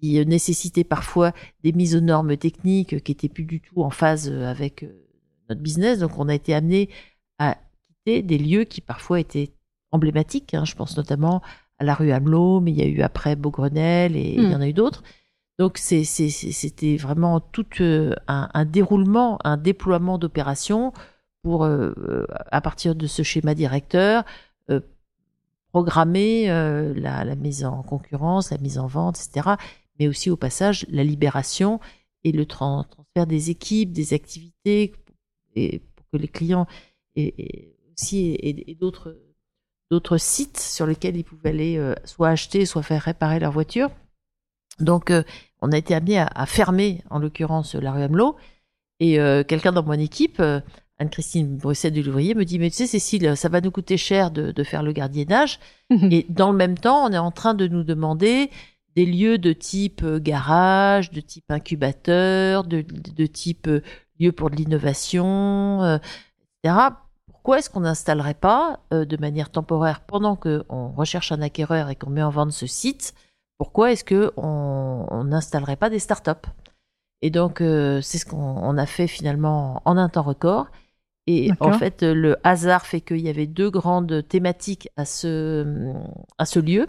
[0.00, 1.32] qui euh, nécessitait parfois
[1.64, 4.84] des mises aux normes techniques qui étaient plus du tout en phase avec
[5.48, 5.98] notre business.
[5.98, 6.88] Donc, on a été amené
[7.38, 9.50] à quitter des lieux qui parfois étaient
[9.90, 10.54] emblématiques.
[10.54, 10.64] hein.
[10.64, 11.42] Je pense notamment
[11.78, 14.60] à la rue Hamelot, mais il y a eu après Beaugrenelle et il y en
[14.60, 15.02] a eu d'autres.
[15.58, 20.92] Donc, c'était vraiment tout euh, un, déroulement, un déploiement d'opérations
[21.42, 24.24] pour, euh, euh, à partir de ce schéma directeur,
[25.70, 29.56] programmer la, mise en concurrence, la mise en vente, etc
[29.98, 31.80] mais aussi au passage la libération
[32.24, 34.94] et le tran- transfert des équipes, des activités,
[35.54, 36.66] et pour que les clients
[37.16, 38.76] aient, aient aussi et,
[39.90, 43.90] d'autres sites sur lesquels ils pouvaient aller soit acheter, soit faire réparer leur voiture.
[44.80, 45.12] Donc,
[45.60, 48.36] on a été amené à, à fermer, en l'occurrence, la rue Hamelot.
[49.00, 50.60] Et euh, quelqu'un dans mon équipe, euh,
[50.98, 54.30] Anne-Christine Brusset de l'ouvrier, me dit, mais tu sais, Cécile, ça va nous coûter cher
[54.30, 55.60] de, de faire le gardiennage.
[56.10, 58.50] Et dans le même temps, on est en train de nous demander
[58.96, 63.70] des lieux de type euh, garage, de type incubateur, de, de type
[64.18, 66.00] lieu pour de l'innovation,
[66.64, 66.74] etc.
[67.30, 72.10] Pourquoi est-ce qu'on n'installerait pas de manière temporaire pendant qu'on recherche un acquéreur et qu'on
[72.10, 73.14] met en vente ce site
[73.58, 76.48] Pourquoi est-ce qu'on on n'installerait pas des startups?
[77.22, 80.68] Et donc, euh, c'est ce qu'on on a fait finalement en un temps record.
[81.26, 85.92] Et en fait, le hasard fait qu'il y avait deux grandes thématiques à ce,
[86.38, 86.86] à ce lieu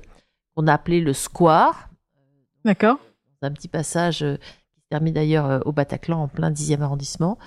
[0.55, 1.89] qu'on a appelé le Square,
[2.63, 2.99] D'accord.
[3.41, 7.37] un petit passage euh, qui se termine d'ailleurs euh, au Bataclan en plein 10e arrondissement.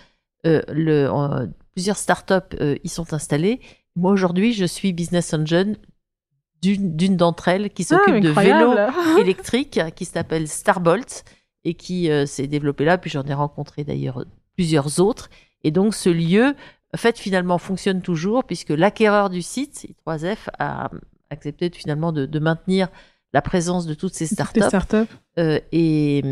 [0.45, 3.61] Euh, le, euh, plusieurs startups euh, y sont installées.
[3.95, 5.77] Moi aujourd'hui, je suis business engine
[6.63, 8.75] d'une d'entre elles qui s'occupe Ah, de vélos
[9.21, 11.25] électriques qui s'appelle Starbolt
[11.65, 12.99] et qui euh, s'est développé là.
[12.99, 14.25] Puis j'en ai rencontré d'ailleurs
[14.57, 15.29] plusieurs autres.
[15.65, 16.55] Et donc ce lieu,
[16.95, 20.91] en fait, finalement fonctionne toujours puisque l'acquéreur du site, I3F, a
[21.31, 22.89] accepté finalement de, de maintenir
[23.33, 24.63] la présence de toutes ces startups.
[24.63, 25.11] startups.
[25.39, 26.23] Euh, et,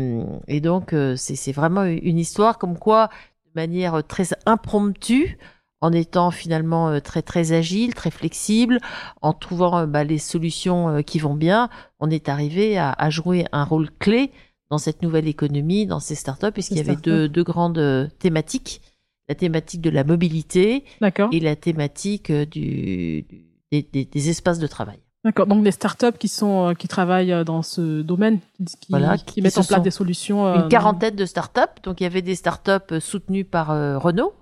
[0.47, 3.09] et donc, euh, c'est c'est vraiment une histoire comme quoi,
[3.47, 5.37] de manière très impromptue,
[5.81, 8.79] en étant finalement euh, très très agile, très flexible,
[9.21, 13.09] en trouvant euh, bah, les solutions euh, qui vont bien, on est arrivé à, à
[13.09, 14.31] jouer un rôle clé
[14.69, 18.81] dans cette nouvelle économie, dans ces startups, puisqu'il y avait deux, deux grandes thématiques
[19.29, 20.83] la thématique de la mobilité
[21.31, 24.97] et la thématique du, du- des, des- des espaces de travail.
[25.23, 25.45] D'accord.
[25.47, 29.41] Donc des startups qui sont qui travaillent dans ce domaine, qui, qui- Voilà, qui qui
[29.41, 30.53] mettent en place des solutions.
[30.55, 31.79] une quarantaine de startups.
[31.83, 34.33] Donc il y avait des startups soutenues par euh, Renault,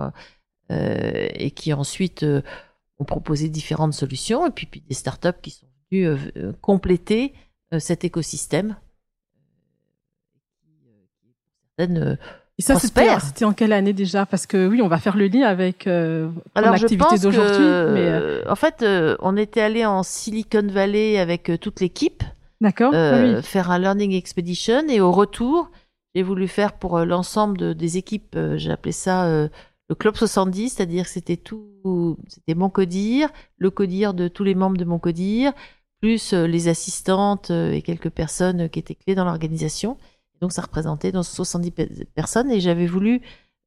[0.00, 0.10] euh,
[1.34, 2.24] et qui ensuite
[2.98, 6.18] ont proposé différentes solutions, et puis, puis des startups qui sont venues
[6.60, 7.34] compléter
[7.78, 8.76] cet écosystème.
[11.78, 12.18] Certaines
[12.58, 14.26] et ça, c'était en quelle année déjà?
[14.26, 17.64] Parce que oui, on va faire le lien avec euh, l'activité d'aujourd'hui.
[17.64, 18.08] Mais...
[18.08, 22.22] Euh, en fait, euh, on était allé en Silicon Valley avec euh, toute l'équipe.
[22.60, 22.92] D'accord.
[22.92, 25.70] Faire un learning expedition et au retour,
[26.14, 28.38] j'ai voulu faire pour l'ensemble de, des équipes.
[28.54, 29.48] j'ai appelé ça
[29.92, 33.28] le club 70, c'est-à-dire que c'était tout, c'était mon codir,
[33.58, 35.52] le codir de tous les membres de mon codir,
[36.00, 39.98] plus les assistantes et quelques personnes qui étaient clés dans l'organisation.
[40.40, 41.72] Donc ça représentait dans 70
[42.14, 43.20] personnes et j'avais voulu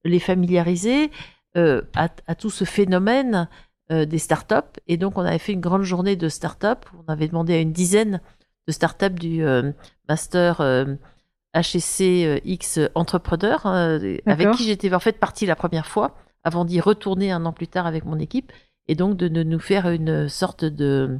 [0.03, 1.11] les familiariser
[1.57, 3.47] euh, à, tout ce phénomène
[3.91, 4.79] euh, des startups.
[4.87, 6.87] Et donc on avait fait une grande journée de startups.
[7.07, 8.19] On avait demandé à une dizaine
[8.67, 9.71] de startups du euh,
[10.09, 10.59] master
[11.55, 17.31] HSC X entrepreneur avec qui j'étais en fait partie la première fois avant d'y retourner
[17.31, 18.51] un an plus tard avec mon équipe
[18.87, 21.17] et donc de, nous faire une sorte de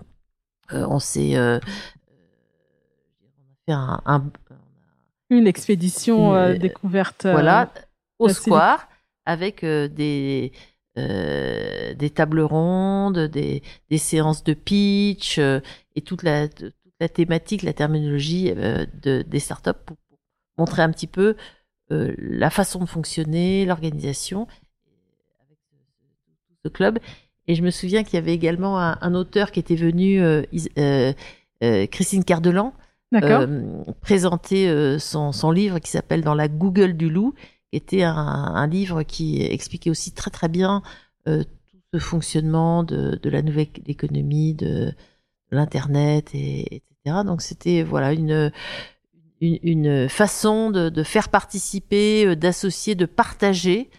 [0.71, 1.59] on s'est on a
[3.65, 4.29] fait un
[5.29, 7.25] une expédition euh, découverte.
[7.25, 7.71] Euh, voilà,
[8.19, 8.87] au square,
[9.25, 10.51] avec euh, des,
[10.95, 17.73] des tables rondes, des, des séances de pitch et toute la, toute la thématique, la
[17.73, 19.97] terminologie de, des startups pour
[20.57, 21.35] montrer un petit peu
[21.89, 24.47] la façon de fonctionner, l'organisation
[25.45, 25.59] avec
[26.63, 26.97] ce club.
[27.47, 30.19] Et je me souviens qu'il y avait également un, un, auteur qui était venu,
[31.91, 32.73] Christine Cardelan,
[33.23, 37.33] euh, présenter euh, son, son, livre qui s'appelle Dans la Google du loup,
[37.71, 40.81] qui était un, un, livre qui expliquait aussi très très bien
[41.27, 44.93] euh, tout ce fonctionnement de, de la nouvelle économie, de,
[45.51, 47.21] l'internet, et, etc.
[47.25, 48.51] Donc c'était voilà une
[49.45, 53.89] une, une façon de, de, faire participer, euh, d'associer, de partager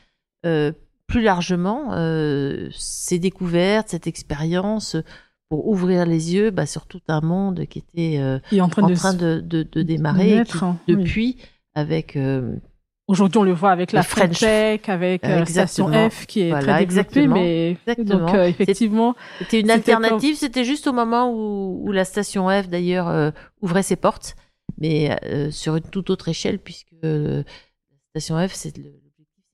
[0.44, 0.72] euh,
[1.06, 4.96] plus largement euh, ces découvertes, cette expérience
[5.48, 9.40] pour ouvrir les yeux bah, sur tout un monde qui était euh, en train, de,
[9.40, 11.36] de, de, démarrer hein, depuis
[11.74, 12.16] avec
[13.08, 16.86] Aujourd'hui, on le voit avec la French Tech, avec euh, Station F qui est très
[16.86, 20.34] développée, mais donc euh, effectivement, c'était une alternative.
[20.34, 23.30] C'était juste au moment où, où la Station F d'ailleurs euh,
[23.62, 24.34] ouvrait ses portes,
[24.78, 25.18] mais
[25.50, 27.42] sur une toute autre échelle puisque la
[28.10, 28.92] Station F c'est le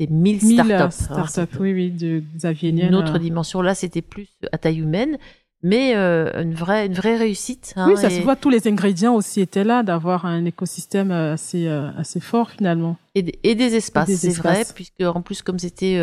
[0.01, 1.05] c'est 1000 startups.
[1.05, 3.61] Startups, oui, oui, de Xavier Une autre dimension.
[3.61, 5.19] Là, c'était plus à taille humaine
[5.63, 7.73] mais euh, une vraie une vraie réussite.
[7.77, 8.37] Hein, oui, ça se voit.
[8.37, 12.97] Tous les ingrédients aussi étaient là, d'avoir un écosystème euh, assez euh, assez fort finalement.
[13.15, 15.99] Et, et des espaces, c'est vrai, puisque en plus comme c'était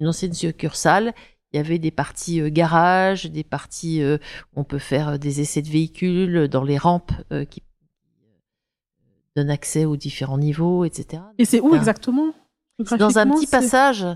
[0.00, 1.14] une ancienne succursale,
[1.52, 5.68] il y avait des parties garage, des parties où on peut faire des essais de
[5.68, 7.12] véhicules dans les rampes
[7.48, 7.62] qui
[9.38, 11.22] donnent accès aux différents niveaux, etc.
[11.38, 12.32] Et c'est où exactement
[12.98, 14.06] Dans un petit passage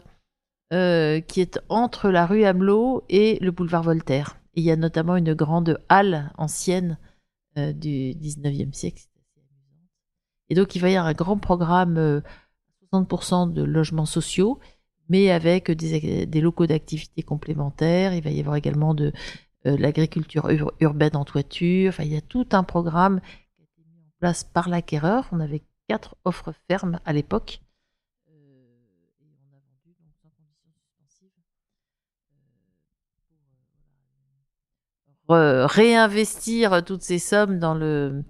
[0.71, 5.35] qui est entre la rue Hamelot et le boulevard Voltaire il y a notamment une
[5.35, 6.99] grande halle ancienne
[7.59, 9.05] euh, du 19e siècle.
[10.49, 12.23] Et donc, il va y avoir un grand programme,
[12.93, 14.61] 60% euh, de logements sociaux,
[15.09, 18.15] mais avec des, locaux d'activité complémentaires.
[18.15, 19.13] Il va y avoir également de
[19.67, 21.91] euh, l'agriculture urbaine en toiture.
[21.91, 23.21] Enfin, il y a tout un programme
[23.57, 25.29] qui a été mis en place par l'acquéreur.
[25.33, 27.61] On avait quatre offres fermes à l'époque.
[35.29, 38.23] réinvestir toutes ces sommes dans le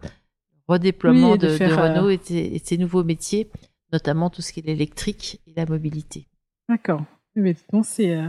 [0.68, 3.50] redéploiement de, Renault euh, et, de ses nouveaux métiers,
[3.92, 6.28] notamment tout ce qui est l'électrique et la mobilité.
[6.68, 7.04] D'accord.
[7.34, 8.28] Mais c'est euh,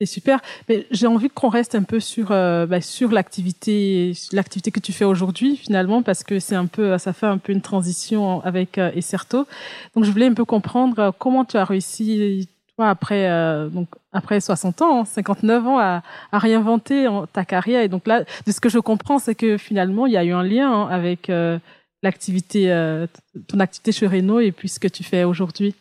[0.00, 0.40] c'est super.
[0.68, 4.92] Mais j'ai envie qu'on reste un peu sur euh, bah, sur l'activité l'activité que tu
[4.92, 8.78] fais aujourd'hui finalement parce que c'est un peu ça fait un peu une transition avec
[8.78, 9.46] Ecerto.
[9.94, 12.48] Donc je voulais un peu comprendre comment tu as réussi
[12.88, 17.82] après, euh, donc, après 60 ans, 59 ans, à, à réinventer ta carrière.
[17.82, 20.32] Et donc là, de ce que je comprends, c'est que finalement, il y a eu
[20.32, 21.58] un lien hein, avec euh,
[22.02, 23.06] l'activité, euh,
[23.48, 25.74] ton activité chez Renault et puis ce que tu fais aujourd'hui.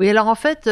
[0.00, 0.68] Oui, alors en fait,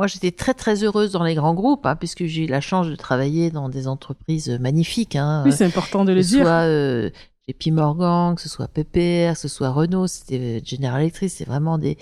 [0.00, 2.86] moi j'étais très très heureuse dans les grands groupes, hein, puisque j'ai eu la chance
[2.86, 5.14] de travailler dans des entreprises magnifiques.
[5.14, 6.46] Hein, oui, c'est important de le dire.
[6.46, 7.10] Soit
[7.46, 11.76] JP Morgan, que ce soit PPR, que ce soit Renault, c'était General Electric, c'est vraiment
[11.76, 11.98] des,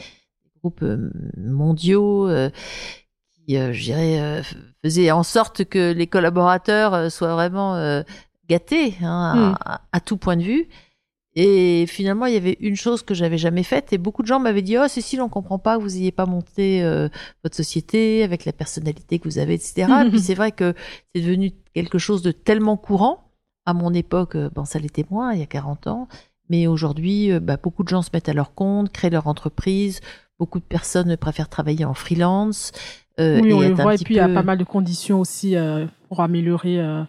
[0.61, 2.51] groupes euh, mondiaux euh,
[3.35, 4.43] qui, euh, je dirais,
[4.85, 8.03] faisaient en sorte que les collaborateurs soient vraiment
[8.49, 10.01] gâtés hein, à, hmm.
[10.05, 10.69] tout point de vue.
[11.40, 14.40] Et finalement, il y avait une chose que j'avais jamais faite et beaucoup de gens
[14.40, 16.83] m'avaient dit oh Cécile, on comprend pas que vous ayez pas monté
[17.44, 19.87] votre société avec la personnalité que vous avez, etc.
[20.05, 20.74] et puis c'est vrai que
[21.14, 23.31] c'est devenu quelque chose de tellement courant.
[23.66, 26.09] À mon époque, bon, ça l'était moins, il y a 40 ans.
[26.51, 30.01] Mais aujourd'hui, bah, beaucoup de gens se mettent à leur compte, créent leur entreprise,
[30.38, 32.70] Beaucoup de personnes préfèrent travailler en freelance.
[33.18, 33.94] Euh, oui, on le voit.
[33.94, 37.03] Et puis, il y a pas mal de conditions aussi euh, pour améliorer euh,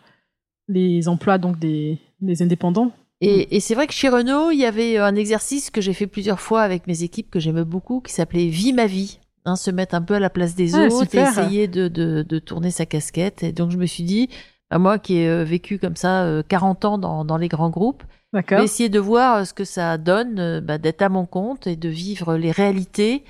[0.68, 2.92] les emplois donc des, des indépendants.
[3.22, 6.08] Et, et c'est vrai que chez Renault, il y avait un exercice que j'ai fait
[6.08, 9.20] plusieurs fois avec mes équipes que j'aimais beaucoup, qui s'appelait Vie ma vie.
[9.46, 12.24] Hein, se mettre un peu à la place des ah, autres, et essayer de, de,
[12.24, 13.42] de, tourner sa casquette.
[13.44, 14.30] Et donc je me suis dit,
[14.70, 18.04] bah, moi qui ai vécu comme ça 40 ans dans, dans les grands groupes,
[18.52, 22.36] essayer de voir ce que ça donne bah, d'être à mon compte et de vivre
[22.36, 23.24] les réalités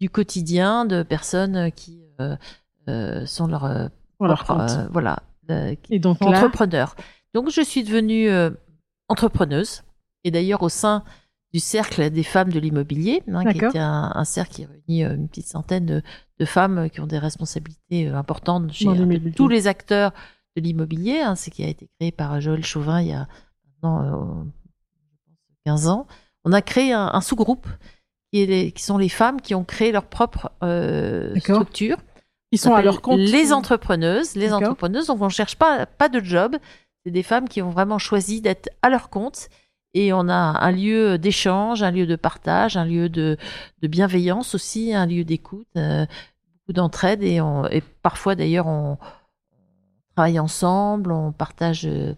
[0.00, 2.36] du quotidien de personnes qui euh,
[2.88, 3.86] euh, sont leurs euh,
[4.90, 5.16] voilà
[5.90, 6.96] et donc entrepreneurs.
[7.34, 8.28] Donc je suis devenue
[9.08, 9.82] entrepreneuse
[10.24, 11.04] et d'ailleurs au sein
[11.52, 15.48] du cercle des femmes de l'immobilier, hein, qui était un, cercle qui réunit une petite
[15.48, 16.02] centaine
[16.38, 18.88] de, femmes qui ont des responsabilités importantes chez
[19.36, 20.12] tous les acteurs
[20.56, 21.20] de l'immobilier.
[21.20, 23.28] Hein, c'est qui a été créé par Joël Chauvin il y a
[23.64, 24.46] maintenant
[25.66, 26.06] 15 ans.
[26.44, 27.68] On a créé un sous-groupe
[28.32, 31.98] qui, sont les femmes qui ont créé leur propre euh, structure.
[32.50, 33.18] Ils sont à leur compte.
[33.18, 35.06] Les entrepreneuses, les entrepreneuses.
[35.06, 36.56] Donc on ne cherche pas pas de job.
[37.04, 39.48] C'est des femmes qui ont vraiment choisi d'être à leur compte.
[39.94, 43.36] Et on a un lieu d'échange, un lieu de partage, un lieu de,
[43.82, 46.06] de bienveillance aussi, un lieu d'écoute, euh,
[46.46, 48.96] beaucoup d'entraide et, et parfois d'ailleurs on,
[50.14, 52.14] travaille ensemble, on partage euh,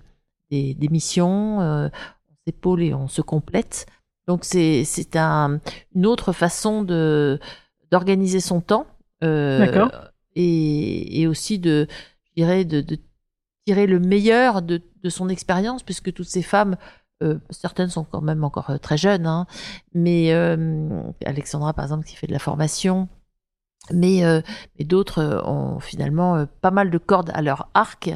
[0.50, 1.88] des, des missions, euh,
[2.30, 3.86] on s'épaule et on se complète.
[4.26, 5.60] Donc c'est c'est un,
[5.94, 7.38] une autre façon de
[7.90, 8.86] d'organiser son temps
[9.22, 9.88] euh,
[10.34, 11.86] et, et aussi de
[12.24, 12.98] je dirais de, de
[13.66, 16.76] tirer le meilleur de, de son expérience puisque toutes ces femmes
[17.22, 19.46] euh, certaines sont quand même encore euh, très jeunes hein,
[19.94, 23.08] mais euh, Alexandra par exemple qui fait de la formation
[23.92, 24.22] mais,
[24.78, 28.10] mais d'autres ont finalement pas mal de cordes à leur arc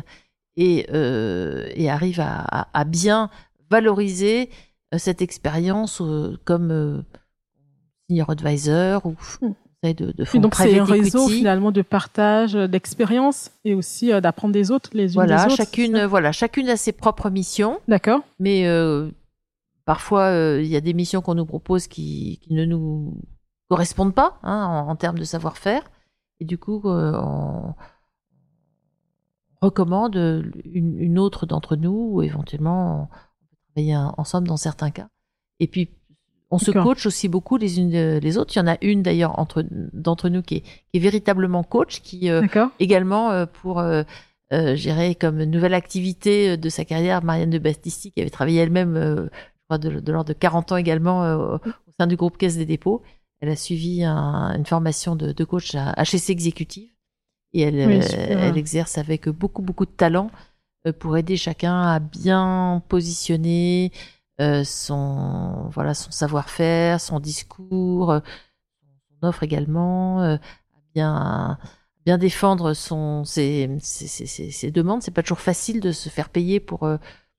[0.56, 3.28] et, et arrivent à, à, bien
[3.70, 4.48] valoriser
[4.96, 6.00] cette expérience
[6.46, 7.04] comme
[8.08, 9.14] senior advisor ou
[9.82, 14.90] de, de donc c'est un réseau finalement de partage d'expérience et aussi d'apprendre des autres
[14.92, 15.56] les unes voilà, des autres.
[15.56, 17.78] Chacune, voilà, chacune a ses propres missions.
[17.86, 18.20] D'accord.
[18.40, 18.66] Mais
[19.84, 23.16] parfois il y a des missions qu'on nous propose qui, qui, ne nous
[23.68, 25.82] correspondent pas hein, en, termes de savoir-faire
[26.40, 27.74] et du coup on
[29.60, 30.16] recommande
[30.64, 33.08] une, une autre d'entre nous ou éventuellement
[34.16, 35.08] ensemble dans certains cas.
[35.60, 35.90] Et puis,
[36.50, 38.54] on se coach aussi beaucoup les unes les autres.
[38.56, 42.00] Il y en a une d'ailleurs entre d'entre nous qui est, qui est, véritablement coach,
[42.00, 42.42] qui euh,
[42.80, 44.02] également euh, pour euh,
[44.50, 49.64] gérer comme nouvelle activité de sa carrière, Marianne de Bastisti, qui avait travaillé elle-même, je
[49.64, 51.58] crois, de, de l'ordre de 40 ans également au
[51.98, 53.02] sein du groupe Caisse des dépôts.
[53.40, 56.88] Elle a suivi une formation de, de, coach à HSC Exécutive
[57.52, 60.30] et elle, elle exerce avec beaucoup, beaucoup de talent
[60.86, 63.90] euh, pour aider chacun à bien positionner
[64.40, 68.20] euh, son voilà son savoir-faire, son discours, euh,
[69.20, 70.38] son offre également, à
[70.94, 71.58] bien
[72.04, 75.02] bien défendre son ses, ses, ses, ses demandes.
[75.02, 76.88] C'est pas toujours facile de se faire payer pour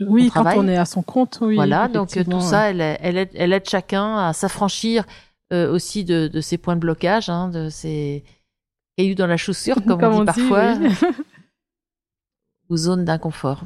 [0.02, 1.56] oui, quand on est à son compte, oui.
[1.56, 5.06] Voilà, donc tout ça, elle, elle, aide, elle aide chacun à s'affranchir
[5.52, 8.24] aussi de, de ses points de blocage, hein, de ses
[8.98, 10.76] cailloux dans la chaussure, comme, on dit parfois.
[12.70, 13.66] ou zone d'inconfort.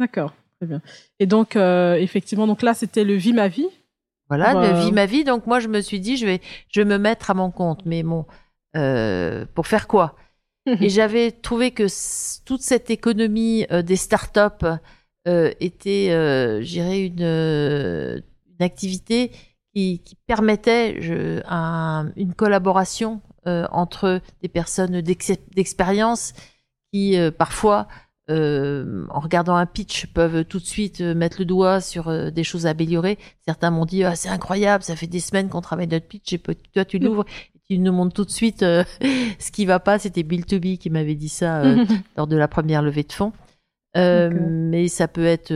[0.00, 0.82] D'accord, très bien.
[1.18, 3.68] Et donc, euh, effectivement, donc là, c'était le vie ma vie.
[4.28, 5.24] Voilà, le euh, vie ma vie.
[5.24, 7.86] Donc moi, je me suis dit, je vais, je vais me mettre à mon compte.
[7.86, 8.26] Mais bon,
[8.76, 10.16] euh, pour faire quoi?
[10.80, 11.86] Et j'avais trouvé que
[12.44, 14.66] toute cette économie des startups
[15.26, 19.30] était, j'irais, une, une activité
[19.74, 26.34] qui, qui permettait je, un, une collaboration entre des personnes d'expérience
[26.92, 27.88] qui parfois
[28.30, 32.30] euh, en regardant un pitch, peuvent tout de suite euh, mettre le doigt sur euh,
[32.30, 33.18] des choses à améliorer.
[33.46, 36.38] Certains m'ont dit ah, c'est incroyable, ça fait des semaines qu'on travaille notre pitch et
[36.38, 39.98] toi tu l'ouvres et tu nous montres tout de suite ce qui va pas.
[39.98, 41.62] C'était Bill Toby qui m'avait dit ça
[42.18, 43.32] lors de la première levée de fonds.
[43.94, 45.52] Mais ça peut être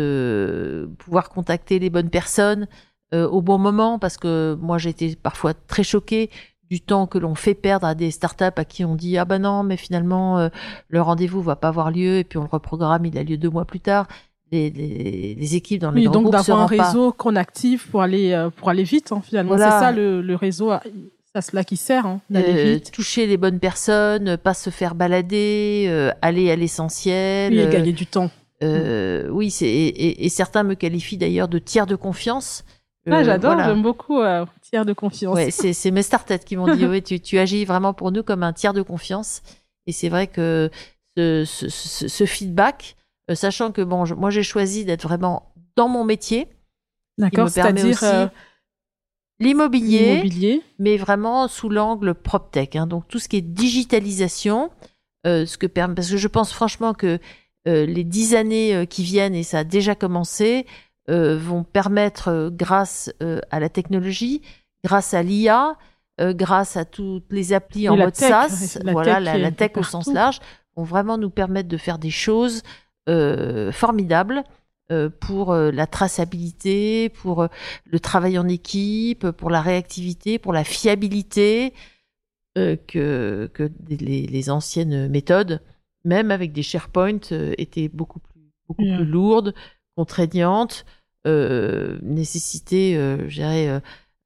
[0.97, 2.67] pouvoir contacter les bonnes personnes
[3.13, 6.31] au bon moment parce que moi j'étais parfois très choquée
[6.73, 9.41] du temps que l'on fait perdre à des startups à qui on dit ah ben
[9.41, 10.49] non mais finalement euh,
[10.89, 13.51] le rendez-vous va pas avoir lieu et puis on le reprogramme il a lieu deux
[13.51, 14.09] mois plus tard.
[14.53, 18.49] Les, les, équipes dans les oui, donc d'avoir un réseau qu'on active pour aller euh,
[18.49, 19.57] pour aller vite hein, finalement.
[19.57, 20.71] C'est ça le, le réseau
[21.35, 22.91] ça cela qui sert hein, d'aller euh, vite.
[22.91, 28.31] toucher les bonnes personnes pas se faire balader aller à l'essentiel et gagner du temps.
[28.63, 32.65] oui c'est et, et, certains me qualifient d'ailleurs de tiers de confiance.
[33.11, 34.23] Ah, j'adore, j'aime beaucoup
[34.73, 35.35] tiers de confiance.
[35.35, 38.23] Ouais, c'est, c'est mes start qui m'ont dit, oui, tu, tu agis vraiment pour nous
[38.23, 39.43] comme un tiers de confiance.
[39.87, 40.71] Et c'est vrai que
[41.17, 42.97] ce, ce, ce, feedback,
[43.31, 46.49] euh, sachant que bon, moi j'ai choisi d'être vraiment dans mon métier.
[47.19, 48.27] D'accord, c'est-à-dire euh,
[49.39, 52.77] l'immobilier, mais vraiment sous l'angle PropTech.
[52.77, 54.71] Hein, donc tout ce qui est digitalisation,
[55.27, 57.19] euh, ce que parce que je pense franchement que
[57.65, 60.67] les dix années qui viennent, et ça a déjà commencé,
[61.07, 63.13] vont permettre, grâce
[63.53, 64.43] à la technologie,
[64.85, 65.77] grâce à l'IA,
[66.21, 70.41] grâce à toutes les applis en mode SaaS, voilà, la, tech au sens large,
[70.77, 72.63] vont vraiment nous permettre de faire des choses
[73.73, 74.45] formidables
[75.21, 77.49] pour la traçabilité, pour
[77.85, 81.73] le travail en équipe, pour la réactivité, pour la fiabilité
[82.55, 85.61] que, que les, anciennes méthodes
[86.05, 89.55] même avec des SharePoint, euh, étaient beaucoup plus, beaucoup plus lourdes,
[89.97, 90.85] contraignantes,
[91.27, 93.83] euh, nécessitaient, euh, je dirais,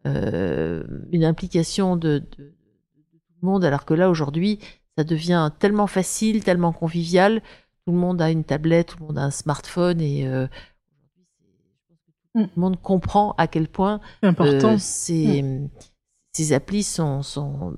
[0.06, 0.82] euh,
[1.12, 4.58] une implication de, tout le monde, alors que là, aujourd'hui,
[4.96, 7.42] ça devient tellement facile, tellement convivial.
[7.84, 10.46] Tout le monde a une tablette, tout le monde a un smartphone et euh,
[12.34, 14.78] tout le monde comprend à quel point important.
[14.78, 15.68] ces, mm.
[16.32, 17.76] ces applis sont, sont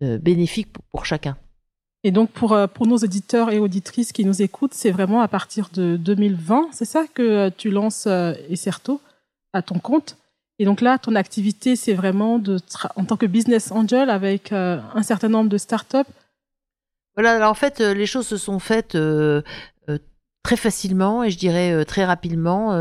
[0.00, 1.36] bénéfiques pour, pour chacun.
[2.04, 5.28] Et donc pour, euh, pour nos éditeurs et auditrices qui nous écoutent, c'est vraiment à
[5.28, 9.00] partir de 2020, c'est ça que euh, tu lances euh, Ecerto
[9.52, 10.16] à ton compte?
[10.58, 12.58] Et donc là, ton activité, c'est vraiment de
[12.96, 16.10] en tant que business angel avec un certain nombre de startups?
[17.14, 18.98] Voilà, alors en fait, les choses se sont faites
[20.42, 22.72] très facilement et je dirais très rapidement.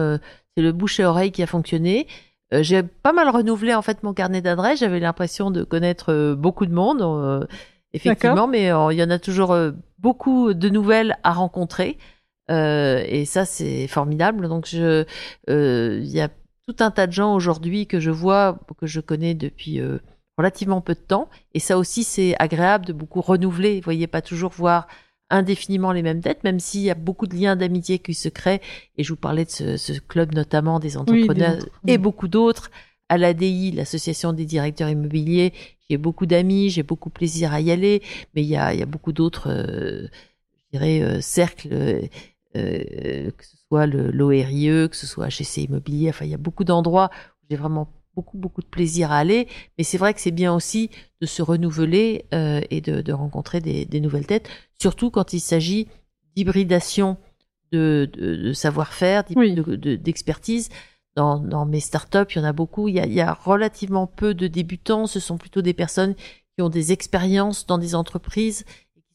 [0.56, 2.08] c'est le bouche et oreille qui a fonctionné.
[2.52, 4.80] J'ai pas mal renouvelé en fait mon carnet d'adresses.
[4.80, 7.48] J'avais l'impression de connaître beaucoup de monde
[7.94, 11.98] effectivement, mais euh, il y en a toujours euh, beaucoup de nouvelles à rencontrer.
[12.50, 14.48] Euh, et ça, c'est formidable.
[14.48, 15.06] Donc, je,
[15.48, 16.30] il y a
[16.68, 19.82] tout un tas de gens aujourd'hui que je vois, que je connais depuis
[20.38, 21.30] relativement peu de temps.
[21.54, 23.76] Et ça aussi, c'est agréable de beaucoup renouveler.
[23.76, 24.88] Vous voyez, pas toujours voir
[25.30, 28.62] indéfiniment les mêmes têtes, même s'il y a beaucoup de liens d'amitié qui se créent.
[28.98, 32.72] Et je vous parlais de ce, ce club notamment des entrepreneurs et beaucoup d'autres.
[33.10, 35.54] À l'ADI, l'association des directeurs immobiliers,
[35.90, 38.02] j'ai beaucoup d'amis, j'ai beaucoup plaisir à y aller,
[38.36, 40.08] mais il y a, y a beaucoup d'autres, euh,
[40.56, 41.70] je dirais, euh, cercles,
[42.56, 46.64] euh, que ce soit l'ORIE, que ce soit HC Immobilier, enfin il y a beaucoup
[46.64, 47.10] d'endroits
[47.42, 49.48] où j'ai vraiment beaucoup beaucoup de plaisir à aller,
[49.78, 50.90] mais c'est vrai que c'est bien aussi
[51.22, 54.50] de se renouveler et de, de rencontrer des, des, nouvelles têtes,
[54.80, 55.88] surtout quand il s'agit
[56.36, 57.18] d'hybridation
[57.72, 60.70] de, de, de savoir-faire, d'expertise
[61.18, 62.88] dans, dans mes startups, il y en a beaucoup.
[62.88, 65.08] Il y a, il y a relativement peu de débutants.
[65.08, 68.66] Ce sont plutôt des personnes qui ont des expériences dans des entreprises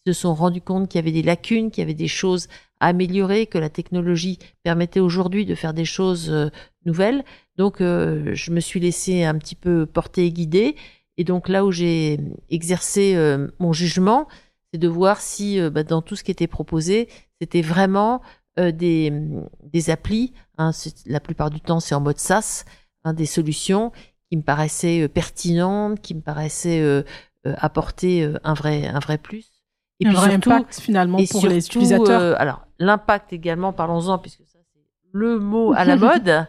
[0.06, 2.48] se sont rendus compte qu'il y avait des lacunes, qu'il y avait des choses
[2.80, 6.50] à améliorer, que la technologie permettait aujourd'hui de faire des choses euh,
[6.84, 7.24] nouvelles.
[7.56, 10.76] Donc, euh, je me suis laissé un petit peu porter et guider.
[11.16, 12.18] Et donc, là où j'ai
[12.50, 14.26] exercé euh, mon jugement,
[14.72, 17.08] c'est de voir si bah, dans tout ce qui était proposé,
[17.40, 18.22] c'était vraiment
[18.56, 19.12] des,
[19.62, 20.70] des applis Hein,
[21.06, 22.64] la plupart du temps, c'est en mode SaaS,
[23.04, 23.90] hein, des solutions
[24.28, 27.04] qui me paraissaient pertinentes, qui me paraissaient
[27.44, 29.51] apporter un vrai, un vrai plus.
[30.02, 32.40] Et un puis vrai surtout, impact finalement pour les utilisateurs.
[32.40, 34.80] alors l'impact également, parlons-en puisque ça c'est
[35.12, 36.46] le mot à la mode.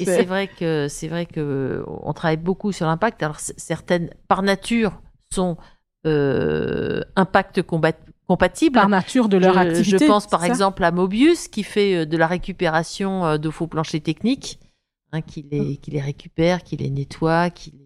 [0.00, 3.22] Et c'est vrai que c'est vrai que on travaille beaucoup sur l'impact.
[3.22, 5.00] Alors certaines par nature
[5.32, 5.56] sont
[6.06, 7.92] euh, impact combat
[8.26, 8.74] compatibles.
[8.74, 9.98] Par nature de leur activité.
[9.98, 13.66] Je pense par exemple à Mobius qui fait euh, de la récupération euh, de faux
[13.66, 14.58] planchers techniques,
[15.12, 15.76] hein, qui, les, mm.
[15.78, 17.85] qui les récupère, qui les nettoie, qui les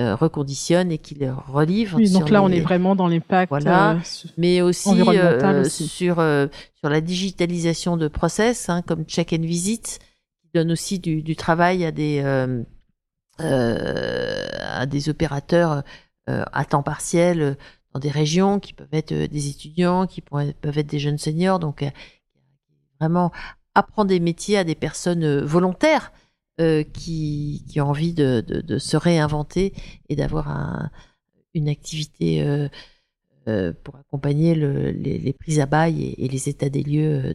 [0.00, 1.96] euh, reconditionne et qui les relivre.
[1.98, 3.50] Oui, donc là on est vraiment dans l'impact.
[3.50, 3.98] Voilà,
[4.36, 10.00] mais aussi, aussi, sur sur la digitalisation de process, hein, comme check and visit,
[10.40, 12.20] qui donne aussi du, du travail à des
[13.38, 15.82] à des opérateurs
[16.26, 17.56] à temps partiel
[17.92, 21.58] dans des régions qui peuvent être euh, des étudiants, qui peuvent être des jeunes seniors.
[21.58, 21.90] Donc, euh,
[23.00, 23.32] vraiment
[23.74, 25.40] apprendre des métiers à des personnes
[26.60, 29.72] euh, qui, qui ont envie de, de, de se réinventer
[30.08, 30.90] et d'avoir un,
[31.54, 32.68] une activité
[33.82, 37.34] pour accompagner le, les, les, prises à bail et, les états des lieux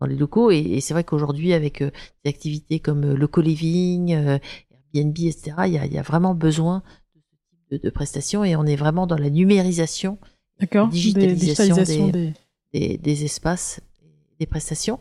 [0.00, 0.50] dans les locaux.
[0.50, 4.12] Et, et c'est vrai qu'aujourd'hui, avec des activités comme le co-living,
[4.94, 6.82] Airbnb, etc., il y a, il y a vraiment besoin
[7.70, 10.18] de, prestations et on est vraiment dans la numérisation,
[10.60, 12.32] la digitalisation, des,
[12.72, 12.98] des...
[12.98, 13.80] Des, espaces,
[14.38, 14.98] des prestations.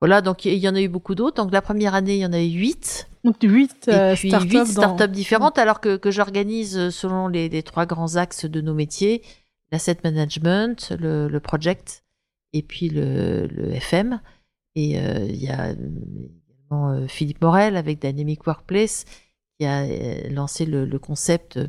[0.00, 1.42] Voilà, donc il y en a eu beaucoup d'autres.
[1.42, 3.08] Donc la première année, il y en a eu huit.
[3.22, 8.16] Donc huit euh, startups, différentes, alors que, que j'organise euh, selon les, les, trois grands
[8.16, 9.22] axes de nos métiers
[9.72, 12.02] l'asset management, le, le, project
[12.52, 14.20] et puis le, le FM.
[14.74, 19.04] Et euh, il y a également euh, Philippe Morel avec Dynamic Workplace
[19.58, 19.84] qui a
[20.30, 21.60] lancé le, le concept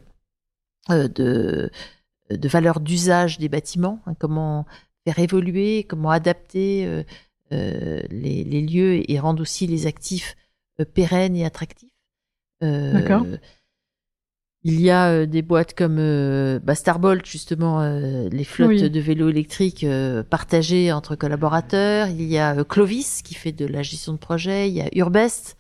[0.90, 1.70] de,
[2.30, 4.66] de valeur d'usage des bâtiments, hein, comment
[5.06, 7.06] faire évoluer, comment adapter
[7.52, 10.36] les, les, lieux et rendre aussi les actifs
[10.94, 11.90] pérennes et attractifs.
[12.64, 13.26] Euh, D'accord.
[14.64, 18.90] Il y a euh, des boîtes comme euh, bah, Starbolt, justement, euh, les flottes Oui.
[18.90, 22.10] de vélos électriques euh, partagées entre collaborateurs.
[22.10, 24.70] Il y a euh, Clovis qui fait de la gestion de projet.
[24.70, 25.58] Il y a Urbest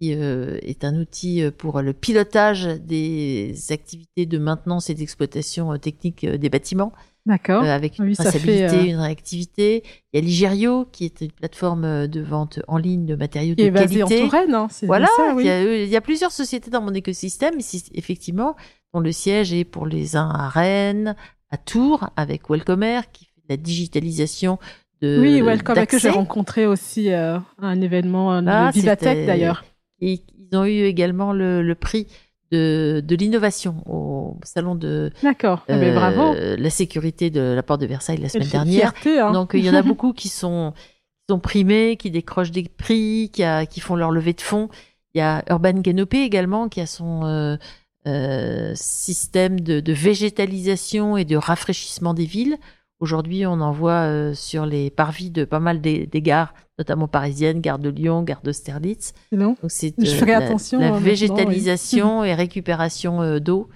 [0.00, 5.72] qui euh, est un outil euh, pour le pilotage des activités de maintenance et d'exploitation
[5.72, 6.92] euh, technique des bâtiments
[7.24, 7.62] D'accord.
[7.64, 9.82] euh, avec une Oui, ça traçabilité, fait, euh, une réactivité.
[10.12, 13.62] Il y a Ligerio qui est une plateforme de vente en ligne de matériaux Qui
[13.62, 14.08] de est basé en.
[14.08, 15.44] Touraine, hein, c'est Voilà, ça, oui.
[15.44, 18.54] il, y a, il y a plusieurs sociétés dans mon écosystème, ici, effectivement,
[18.94, 21.16] dont le siège est pour les uns à Rennes,
[21.50, 24.58] à Tours, avec Welcomer, qui fait de la digitalisation
[25.02, 29.26] de Oui, Welcome, que j'ai rencontré aussi euh, à un événement euh, Ah, de Vivatech
[29.26, 29.64] d'ailleurs.
[30.00, 32.06] Et ils ont eu également le, le prix
[32.52, 35.64] de, de l'innovation au salon de D'accord.
[35.68, 36.34] Eh ben, euh, bravo.
[36.58, 38.92] la sécurité de la porte de Versailles la semaine dernière.
[38.92, 39.32] fierté, hein.
[39.32, 40.74] Donc il y en a beaucoup qui sont
[41.42, 44.68] primés, qui décrochent des prix, qui, a- qui font leur levée de fonds.
[45.14, 47.56] Il y a Urban Canopy également qui a son euh,
[48.06, 52.58] euh, système de, de végétalisation et de rafraîchissement des villes.
[52.98, 57.08] Aujourd'hui, on en voit euh, sur les parvis de pas mal des, des gares, notamment
[57.08, 59.12] parisiennes, gare de Lyon, gare d'Austerlitz.
[59.32, 59.56] Bon.
[59.60, 61.02] Donc c'est Je euh, ferai la, attention, la hein, oui.
[61.02, 63.68] végétalisation et récupération euh, d'eau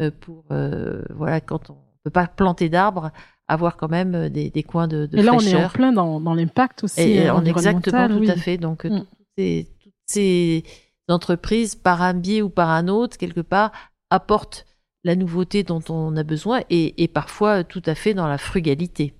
[0.00, 3.10] euh, pour euh, voilà quand on peut pas planter d'arbres,
[3.48, 6.20] avoir quand même des, des coins de, de Et là, on est en plein dans,
[6.20, 7.00] dans l'impact aussi.
[7.00, 8.30] Et on exactement tout oui.
[8.30, 8.56] à fait.
[8.56, 9.00] Donc Mm.
[9.00, 10.64] toutes, ces, toutes ces
[11.08, 13.72] entreprises, par un biais ou par un autre, quelque part,
[14.10, 14.64] apportent
[15.04, 19.14] la nouveauté dont on a besoin et, et parfois tout à fait dans la frugalité.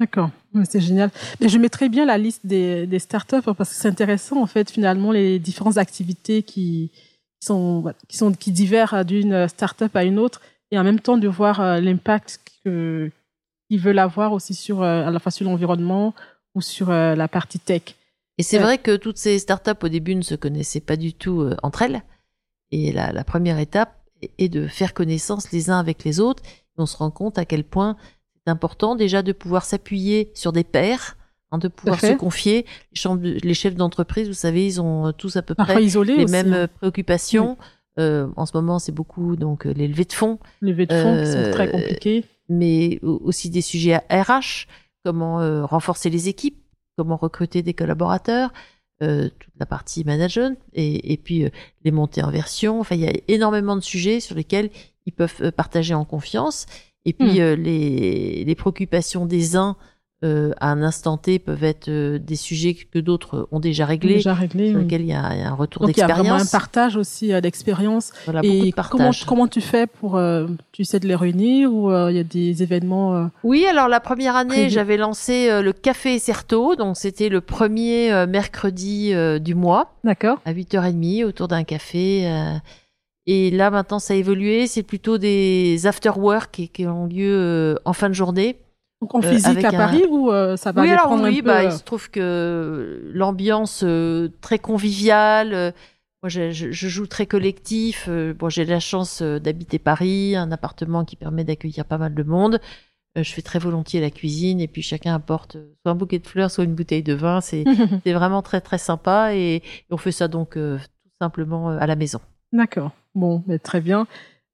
[0.00, 0.30] D'accord,
[0.70, 1.10] c'est génial.
[1.40, 4.46] Mais je mettrai bien la liste des, des startups hein, parce que c'est intéressant en
[4.46, 6.92] fait finalement les différentes activités qui
[7.40, 10.40] sont qui sont qui diffèrent d'une startup à une autre
[10.70, 13.10] et en même temps de voir euh, l'impact que
[13.68, 16.14] qu'ils veulent avoir aussi sur euh, à la fois sur l'environnement
[16.54, 17.82] ou sur euh, la partie tech.
[18.38, 18.62] Et c'est Ouais.
[18.64, 22.02] vrai que toutes ces startups au début ne se connaissaient pas du tout entre elles.
[22.70, 23.97] Et la, la première étape
[24.38, 26.42] est de faire connaissance les uns avec les autres.
[26.44, 27.96] Et on se rend compte à quel point
[28.44, 31.16] c'est important déjà de pouvoir s'appuyer sur des pairs,
[31.50, 32.66] hein, de pouvoir se confier.
[33.20, 36.24] Les, chefs d'entreprise, vous savez, ils ont euh, tous à peu Parfois près isolés les
[36.24, 36.56] aussi, mêmes hein.
[36.56, 37.56] euh, préoccupations.
[37.98, 41.18] Euh, en ce moment, c'est beaucoup donc les levées de fonds, les levées de fonds
[41.20, 42.24] qui sont très compliquées.
[42.48, 44.66] mais au- aussi des sujets à RH,
[45.04, 46.62] comment euh, renforcer les équipes,
[46.96, 48.52] comment recruter des collaborateurs,
[49.02, 51.50] euh, toute la partie management et, et puis euh,
[51.84, 52.80] les montées en version.
[52.80, 54.70] Enfin, il y a énormément de sujets sur lesquels
[55.06, 56.66] ils peuvent euh, partager en confiance.
[57.04, 57.40] Et puis Hmm.
[57.40, 59.76] euh, les, les préoccupations des uns
[60.24, 64.14] euh, à un instant T peuvent être euh, des sujets que d'autres ont déjà réglés,
[64.14, 64.70] déjà réglées.
[64.70, 66.34] sur lesquels il y a, il y a un retour Donc il y a vraiment
[66.34, 66.50] un d'expérience.
[66.50, 68.10] partage aussi euh, d'expérience.
[68.24, 71.92] Voilà, Et de comment, comment tu fais pour, euh, tu sais de les réunir ou
[71.92, 75.72] euh, il y a des événements euh, Oui, alors la première année, j'avais lancé le
[75.72, 82.28] Café Certo, donc c'était le premier mercredi du mois D'accord à 8h30 autour d'un café.
[83.26, 84.66] et là, maintenant, ça a évolué.
[84.66, 88.56] C'est plutôt des after-work qui, qui ont lieu en fin de journée.
[89.00, 91.38] Donc en Euh, physique à un- Paris ou euh, ça va oui, alors dépendre oui,
[91.38, 93.84] un peu bah, euh, il se trouve que l'ambiance
[94.40, 95.72] très conviviale.
[96.22, 98.06] moi, je, je- je joue très collectif.
[98.08, 102.12] euh, bon, j'ai la chance euh, d'habiter Paris, un appartement qui permet d'accueillir pas mal
[102.14, 102.58] de monde.
[103.16, 106.26] Euh, je fais très volontiers la cuisine et puis chacun apporte soit un bouquet de
[106.26, 107.40] fleurs, soit une bouteille de vin.
[107.40, 107.64] C'est
[108.06, 110.78] vraiment très très sympa et, et on fait ça donc tout
[111.20, 112.18] simplement à la maison.
[112.52, 112.90] D'accord.
[113.14, 114.06] Bon, mais très bien.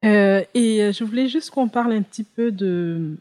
[0.03, 3.17] Et je voulais juste qu'on parle un petit peu de.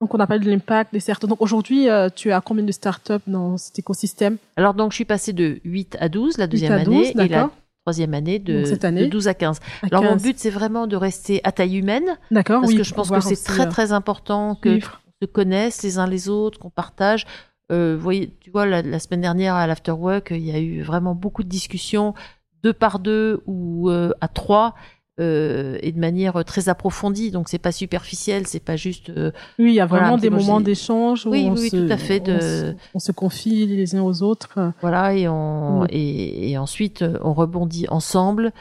[0.00, 1.26] Donc, on a parlé de l'impact des startups.
[1.26, 4.36] Donc, aujourd'hui, euh, tu as combien de startups dans cet écosystème?
[4.56, 7.28] Alors donc je suis passée de 8 à 12 la deuxième à 12, année et
[7.28, 7.50] la
[7.84, 9.58] troisième année de, cette année, de 12 à 15.
[9.82, 10.22] à Alors mon 15.
[10.22, 13.20] but c'est vraiment de rester à taille humaine D'accord, parce oui, que je pense que
[13.20, 17.26] c'est très euh, très important que se connaissent les uns les autres, qu'on partage.
[17.72, 20.82] Euh, vous voyez, tu vois, la, la semaine dernière à l'Afterwork, il y a eu
[20.82, 22.14] vraiment beaucoup de discussions,
[22.62, 24.74] deux par deux ou euh, à trois,
[25.20, 27.30] euh, et de manière très approfondie.
[27.30, 29.10] Donc c'est pas superficiel, c'est pas juste.
[29.10, 31.92] euh, Oui, il y a vraiment des moments d'échange où Oui, on, oui, se, tout
[31.92, 34.72] à fait, on, se, on se confie les uns aux autres.
[34.80, 35.86] Voilà, et, on, Mm.
[35.90, 38.52] et, et ensuite euh, on rebondit ensemble.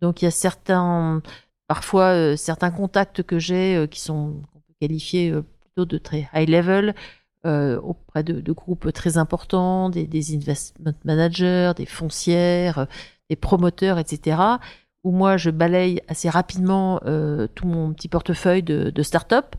[0.00, 1.22] Donc il y a certains,
[1.66, 4.36] parfois euh, certains contacts que j'ai euh, qui sont
[4.82, 6.94] euh, plutôt de très high level
[7.46, 12.86] euh, auprès de, de groupes très importants, des, des investment managers, des foncières,
[13.30, 14.36] des promoteurs, etc.
[15.08, 19.56] Où moi je balaye assez rapidement euh, tout mon petit portefeuille de, de start-up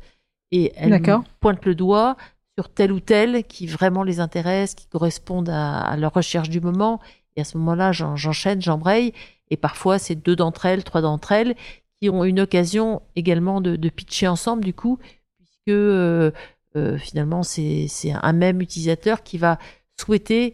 [0.52, 2.18] et elles me pointent le doigt
[2.56, 6.62] sur tel ou tel qui vraiment les intéresse, qui correspondent à, à leur recherche du
[6.62, 7.00] moment.
[7.36, 9.12] Et à ce moment-là, j'en- j'enchaîne, j'embraye.
[9.50, 11.56] Et parfois, c'est deux d'entre elles, trois d'entre elles
[12.00, 15.00] qui ont une occasion également de, de pitcher ensemble, du coup,
[15.38, 16.32] puisque euh,
[16.76, 19.58] euh, finalement, c'est c'est un même utilisateur qui va
[20.00, 20.54] souhaiter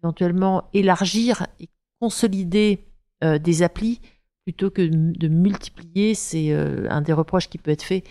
[0.00, 1.68] éventuellement élargir et
[2.00, 2.84] consolider
[3.22, 4.00] des applis
[4.46, 6.14] plutôt que de multiplier.
[6.14, 8.04] C'est un des reproches qui peut être fait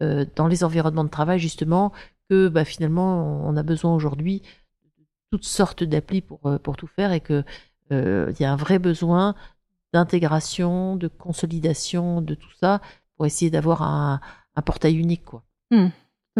[0.00, 1.92] dans les environnements de travail, justement,
[2.28, 7.12] que bah, finalement, on a besoin aujourd'hui de toutes sortes d'applis pour, pour tout faire
[7.12, 7.44] et que
[7.90, 9.34] il y a un vrai besoin
[9.92, 12.80] d'intégration, de consolidation, de tout ça,
[13.16, 14.20] pour essayer d'avoir un,
[14.64, 15.24] portail unique.
[15.24, 15.42] Quoi.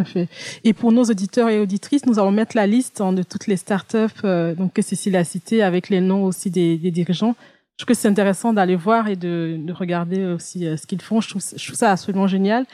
[0.05, 0.29] Fait.
[0.65, 3.59] Et pour nos auditeurs et auditrices, nous allons mettre la liste hein, de toutes les
[3.59, 7.37] startups euh, donc que Cécile a citées avec les noms aussi des, dirigeants.
[7.83, 11.21] Je trouve que c'est intéressant d'aller voir et de, regarder aussi euh, ce qu'ils font.
[11.21, 12.65] Je trouve, ça absolument génial.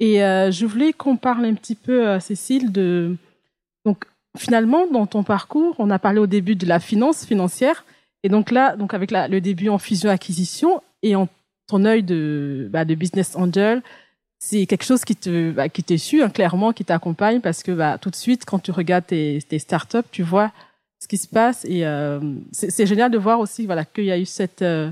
[0.00, 3.16] Et euh, je voulais qu'on parle un petit peu, Cécile, de
[3.86, 4.04] donc
[4.36, 7.86] finalement dans ton parcours, on a parlé au début de la finance financière,
[8.22, 11.26] et donc là, donc avec le début en fusion-acquisition et en
[11.66, 13.80] ton œil de, bah, de business angel,
[14.40, 17.72] c'est quelque chose qui te bah, qui t'est su hein, clairement, qui t'accompagne parce que
[17.72, 20.52] bah, tout de suite, quand tu regardes tes startups, tu vois
[21.00, 22.20] ce qui se passe et euh,
[22.52, 24.90] c'est génial de voir aussi voilà qu'il y a eu cette euh,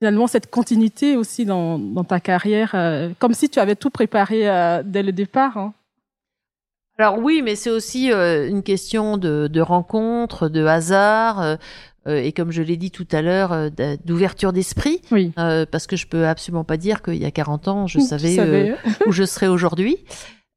[0.00, 4.40] finalement cette continuité aussi dans, dans ta carrière, euh, comme si tu avais tout préparé
[4.84, 5.56] dès le départ.
[5.56, 5.72] Hein.
[6.98, 11.58] Alors oui, mais c'est aussi une question de, de rencontre, de hasard.
[12.06, 13.70] Et comme je l'ai dit tout à l'heure,
[14.04, 15.32] d'ouverture d'esprit, oui.
[15.34, 18.74] Parce que je peux absolument pas dire qu'il y a 40 ans, je savais
[19.06, 19.98] où je serais aujourd'hui.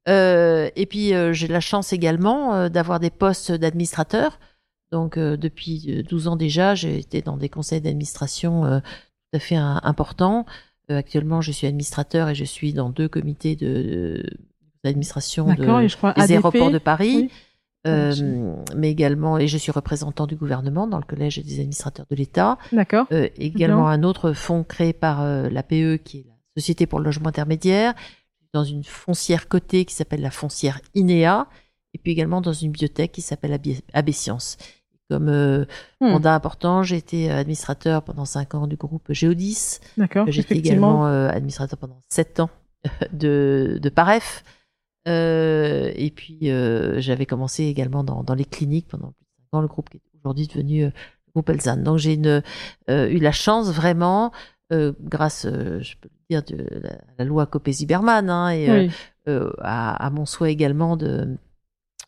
[0.08, 4.38] et puis j'ai la chance également d'avoir des postes d'administrateur.
[4.92, 10.46] Donc depuis 12 ans déjà, j'ai été dans des conseils d'administration tout à fait importants.
[10.90, 14.24] actuellement, je suis administrateur et je suis dans deux comités de
[14.84, 17.30] d'administration de, des aéroports de Paris.
[17.88, 18.14] Euh,
[18.76, 22.58] mais également, et je suis représentant du gouvernement dans le collège des administrateurs de l'État.
[22.74, 23.08] D'accord.
[23.12, 27.06] Euh, également un autre fonds créé par euh, l'APE, qui est la Société pour le
[27.06, 27.94] logement intermédiaire,
[28.54, 31.48] dans une foncière cotée qui s'appelle la foncière INEA,
[31.94, 33.58] et puis également dans une bibliothèque qui s'appelle
[33.94, 34.58] AB Science.
[35.10, 35.66] Comme euh,
[36.01, 36.10] hmm.
[36.10, 39.80] mandat important, j'ai été administrateur pendant cinq ans du groupe Géodis.
[39.97, 40.26] D'accord.
[40.30, 42.49] J'étais également administrateur pendant sept ans
[43.14, 44.43] de, de Paref.
[45.07, 49.57] Euh, et puis, euh, j'avais commencé également dans, dans, les cliniques pendant plus de 5
[49.57, 50.89] ans, le groupe qui est aujourd'hui devenu euh,
[51.28, 51.78] le groupe Elzan.
[51.78, 54.32] Donc, j'ai eu la chance vraiment,
[54.72, 56.82] grâce, je peux le dire, de
[57.18, 58.89] la, loi Copé-Ziberman hein, et
[59.28, 61.38] à, à, mon souhait également de,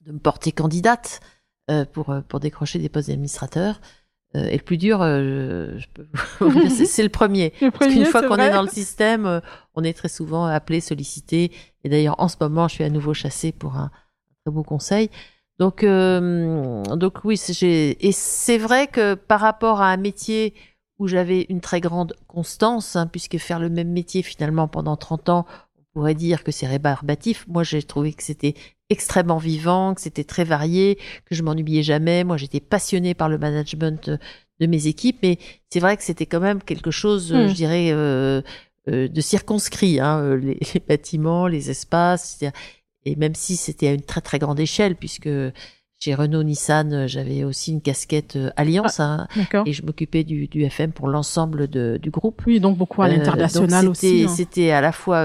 [0.06, 1.22] de me porter candidate
[1.94, 3.80] pour, pour décrocher des postes d'administrateur.
[4.36, 6.08] Euh, et le plus dur, euh, je peux
[6.40, 7.54] vous dire, c'est le premier.
[7.62, 9.40] le Parce qu'une fois qu'on est dans le système, euh,
[9.76, 11.52] on est très souvent appelé, sollicité.
[11.84, 13.92] Et d'ailleurs, en ce moment, je suis à nouveau chassé pour un,
[14.46, 15.10] très beau conseil.
[15.60, 20.56] Donc, donc oui, et c'est vrai que par rapport à un métier
[20.98, 25.30] où j'avais une très grande constance, hein, puisque faire le même métier finalement pendant 30
[25.30, 25.46] ans,
[25.94, 27.46] pourrait dire que c'est rébarbatif.
[27.48, 28.54] Moi, j'ai trouvé que c'était
[28.90, 32.24] extrêmement vivant, que c'était très varié, que je m'ennuyais jamais.
[32.24, 34.12] Moi, j'étais passionnée par le management
[34.60, 35.40] de mes équipes, mais
[35.70, 37.48] c'est vrai que c'était quand même quelque chose, hmm.
[37.48, 38.42] je dirais, euh,
[38.90, 42.44] euh, de circonscrit, hein, euh, les, bâtiments, les espaces,
[43.06, 45.30] et même si c'était à une très très grande échelle, puisque
[46.04, 50.64] chez Renault Nissan, j'avais aussi une casquette Alliance, ah, hein, et je m'occupais du, du,
[50.64, 52.42] FM pour l'ensemble du groupe.
[52.48, 54.26] Oui, donc beaucoup à l'international aussi.
[54.26, 54.34] Hein.
[54.34, 55.24] C'était à la fois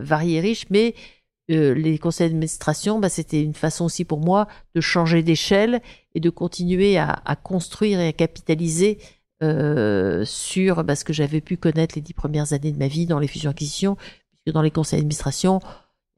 [0.00, 0.94] varié et riche, mais
[1.50, 5.80] euh, les conseils d'administration, bah, c'était une façon aussi pour moi de changer d'échelle
[6.14, 8.98] et de continuer à, à, construire et à capitaliser
[9.44, 13.06] euh, sur bah, ce que j'avais pu connaître les dix premières années de ma vie
[13.06, 15.60] dans les fusions-acquisitions, puisque dans les conseils d'administration,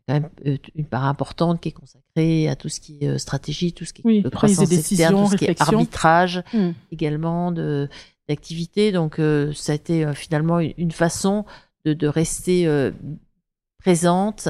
[0.09, 3.19] quand même euh, une part importante qui est consacrée à tout ce qui est euh,
[3.19, 6.71] stratégie, tout ce qui est croissance externe, tout ce qui est arbitrage hmm.
[6.91, 7.89] également de
[8.29, 8.93] d'activité.
[8.93, 9.21] Donc
[9.55, 11.47] ça a été finalement une façon
[11.87, 12.69] de, de rester
[13.79, 14.49] présente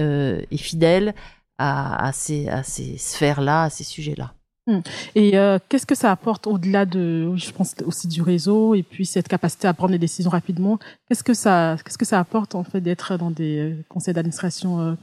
[0.00, 1.14] euh, et fidèle
[1.58, 4.34] à, à ces, à ces sphères-là, à ces sujets-là.
[4.66, 4.80] Hmm.
[5.14, 9.06] Et euh, qu'est-ce que ça apporte au-delà de, je pense aussi du réseau et puis
[9.06, 10.80] cette capacité à prendre des décisions rapidement.
[11.08, 14.80] Qu'est-ce que ça, qu'est-ce que ça apporte en fait d'être dans des euh, conseils d'administration
[14.80, 14.94] euh,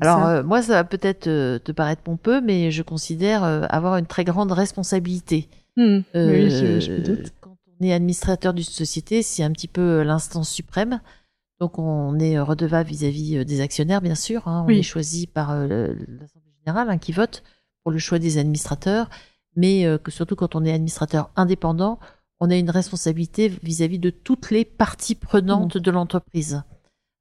[0.00, 4.24] Alors euh, moi, ça va peut-être te paraître pompeux, mais je considère avoir une très
[4.24, 5.46] grande responsabilité.
[5.76, 6.00] Hmm.
[6.14, 7.32] oui, je, je doute.
[7.42, 11.00] Quand on est administrateur d'une société, c'est un petit peu l'instance suprême.
[11.60, 14.48] Donc on est redevable vis-à-vis des actionnaires, bien sûr.
[14.48, 14.64] Hein.
[14.66, 17.42] On est choisi par l'Assemblée générale hein, qui vote
[17.82, 19.08] pour le choix des administrateurs,
[19.56, 21.98] mais euh, que surtout quand on est administrateur indépendant,
[22.40, 25.80] on a une responsabilité vis-à-vis de toutes les parties prenantes mmh.
[25.80, 26.62] de l'entreprise.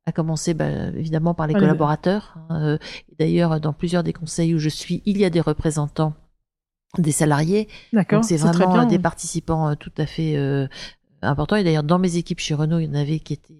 [0.07, 2.35] À commencer bah, évidemment par les collaborateurs.
[2.49, 2.79] Hein,
[3.19, 6.15] D'ailleurs, dans plusieurs des conseils où je suis, il y a des représentants
[6.97, 7.67] des salariés.
[7.93, 8.23] D'accord.
[8.23, 10.35] C'est vraiment des participants tout à fait
[11.21, 11.55] importants.
[11.55, 13.53] Et d'ailleurs, dans mes équipes chez Renault, il y en avait qui étaient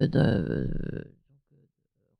[0.00, 0.68] de,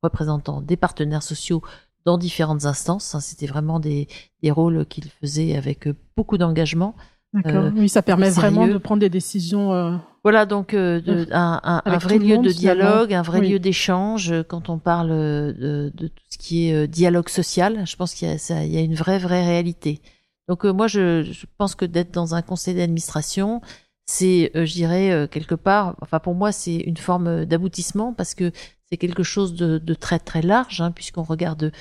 [0.01, 1.61] représentants des partenaires sociaux
[2.05, 3.15] dans différentes instances.
[3.15, 3.19] Hein.
[3.19, 4.07] C'était vraiment des,
[4.43, 6.95] des rôles qu'ils faisaient avec beaucoup d'engagement.
[7.33, 7.65] D'accord.
[7.65, 11.59] Euh, oui, ça permet vraiment de prendre des décisions euh, Voilà, donc euh, de- un,
[11.63, 13.49] un- un Avec vrai lieu monde, de dialogue, un vrai Oui.
[13.49, 17.27] lieu d'échange euh, quand on parle euh, de, de tout ce qui est euh, dialogue
[17.27, 17.85] social.
[17.85, 19.99] Je pense qu'il y a, y une vraie, vraie réalité.
[20.47, 23.59] Donc euh, moi, je, je pense que d'être dans un conseil d'administration,
[24.05, 28.13] c'est, euh, je dirais, euh, quelque part, enfin pour moi, c'est une forme euh, d'aboutissement
[28.13, 28.51] parce que
[28.89, 31.73] c'est quelque chose de, de très, très large, hein, puisqu'on regarde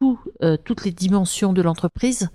[0.00, 2.28] tout, euh, toutes les dimensions de l'entreprise,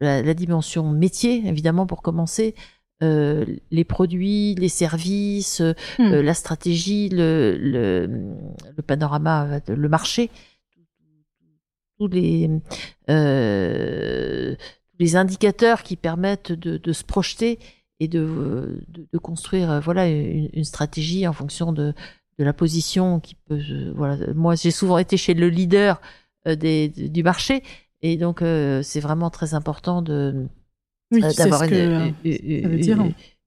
[0.00, 2.54] la, la dimension métier, évidemment, pour commencer,
[3.02, 6.12] euh, les produits, les services, euh, Hmm.
[6.12, 8.06] euh, la stratégie, le, le,
[8.76, 10.30] le panorama, le marché,
[11.98, 12.48] tous les,
[15.14, 17.58] indicateurs qui permettent de, de se projeter
[17.98, 21.92] et de, de, de construire voilà une, une stratégie en fonction de,
[22.38, 23.60] de la position qui peut
[23.96, 24.32] voilà.
[24.34, 26.00] Moi j'ai souvent été chez le leader
[26.46, 27.62] des, du marché
[28.02, 30.46] et donc euh, c'est vraiment très important de
[31.12, 32.10] Oui, euh, d'avoir euh,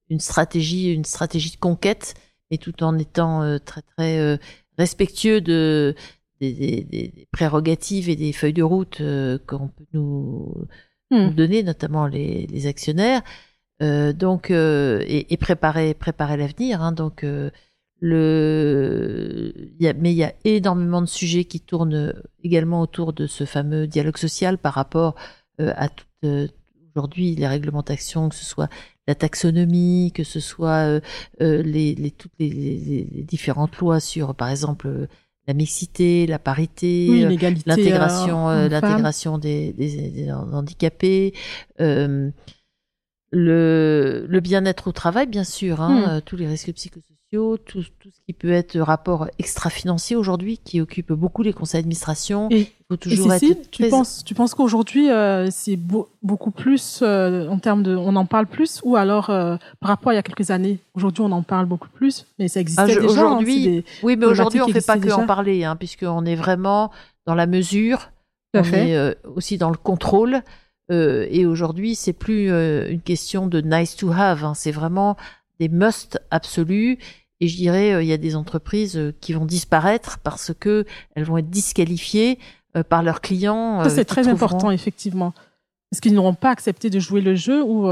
[0.09, 2.13] une, stratégie, une stratégie de conquête,
[2.51, 4.37] et tout en étant euh, très très euh,
[4.77, 5.95] respectueux de
[6.41, 10.53] des, des- des- des prérogatives et des feuilles de route euh, qu'on peut nous,
[11.11, 11.27] Hmm.
[11.27, 13.21] nous donner, notamment les, les actionnaires.
[13.81, 16.81] Euh, donc euh, et, et préparer préparer l'avenir.
[16.81, 17.51] Hein, donc euh,
[18.05, 23.13] le il y a, mais il y a énormément de sujets qui tournent également autour
[23.13, 25.15] de ce fameux dialogue social par rapport
[25.59, 26.47] euh, à toute euh,
[26.95, 28.69] aujourd'hui les réglementations, que ce soit
[29.07, 30.99] la taxonomie, que ce soit
[31.41, 35.07] euh, les, les, toutes les, les- différentes lois sur, par exemple,
[35.47, 37.21] la mixité, la parité, oui,
[37.67, 41.33] l'intégration, l'intégration des, des, des handicapés,
[41.81, 42.31] euh,
[43.39, 46.09] le, le bien-être au travail, bien sûr, hein, Hmm.
[46.09, 50.79] euh, tous les risques psychosociaux, tout, tout ce qui peut être rapport extra-financier aujourd'hui, qui
[50.79, 52.47] occupe beaucoup les conseils d'administration.
[52.49, 56.99] Et- Il faut toujours être tu penses, tu penses qu'aujourd'hui, euh, c'est beau- beaucoup plus
[57.01, 60.17] euh, en termes de, on en parle plus, ou alors euh, par rapport à il
[60.17, 62.99] y a quelques années, aujourd'hui on en parle beaucoup plus, mais ça existait Ah, je-
[62.99, 63.05] déjà.
[63.21, 65.25] hein, aujourd'hui, des- Oui, mais aujourd'hui, on ne fait pas que en déjà.
[65.27, 66.91] parler, hein, puisqu'on est vraiment
[67.25, 68.11] dans la mesure,
[68.53, 68.89] Tout on fait.
[68.91, 70.41] est aussi dans le contrôle.
[70.91, 75.15] Euh, et aujourd'hui, c'est plus euh, une question de nice to have, hein, c'est vraiment
[75.59, 76.97] des must absolus.
[77.41, 81.23] Et je dirais, euh, il y a des entreprises qui vont disparaître parce que elles
[81.25, 82.39] vont être disqualifiées
[82.89, 83.83] par leurs clients.
[83.83, 85.33] Ça c'est très trouveront- important effectivement,
[85.89, 87.87] parce qu'ils n'auront pas accepté de jouer le jeu ou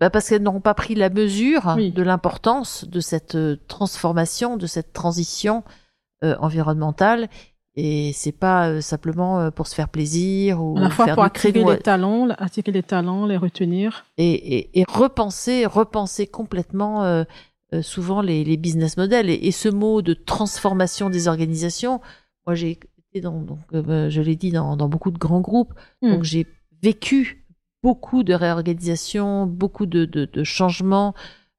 [0.00, 1.92] Bah, parce qu'elles n'auront pas pris la mesure Oui.
[1.92, 3.38] de l'importance de cette
[3.68, 5.62] transformation, de cette transition
[6.22, 7.28] environnementale.
[7.74, 11.14] Et c'est pas euh, simplement euh, pour se faire plaisir ou à la fois faire
[11.14, 14.04] pour créneau les talents, attirer les talents, les retenir.
[14.18, 17.24] et, et, et repenser, repenser complètement euh,
[17.72, 19.30] euh, souvent les, les business models.
[19.30, 22.02] Et, et ce mot de transformation des organisations,
[22.46, 25.72] moi j'ai été dans, donc, euh, je l'ai dit, dans, dans beaucoup de grands groupes.
[26.02, 26.10] Hmm.
[26.10, 26.46] Donc j'ai
[26.82, 27.46] vécu
[27.82, 31.14] beaucoup de réorganisation, beaucoup de, de, de changements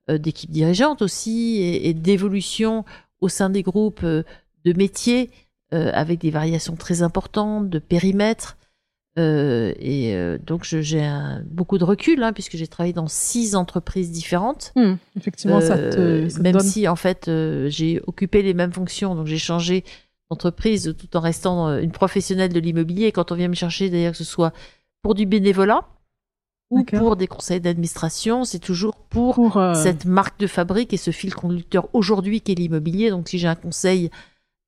[0.09, 2.85] euh, d'équipes dirigeantes aussi et, d'évolution
[3.19, 4.23] au sein des groupes euh,
[4.65, 5.31] de métiers
[5.73, 8.57] avec des variations très importantes de périmètre.
[9.19, 11.07] Euh, et euh, donc j'ai
[11.45, 14.71] beaucoup de recul hein, puisque j'ai travaillé dans six entreprises différentes.
[14.75, 16.63] Hmm, effectivement, ça te, Euh, ça te même donne.
[16.63, 19.83] si en fait euh, j'ai occupé les mêmes fonctions, donc j'ai changé
[20.31, 23.05] d'entreprise tout en restant euh, une professionnelle de l'immobilier.
[23.05, 24.51] Et quand on vient me chercher, d'ailleurs que ce soit
[25.03, 25.81] pour du bénévolat
[26.71, 30.97] ou pour des conseils d'administration, c'est toujours pour pour euh, cette marque de fabrique et
[30.97, 33.11] ce fil conducteur aujourd'hui qu'est l'immobilier.
[33.11, 34.09] Donc si j'ai un conseil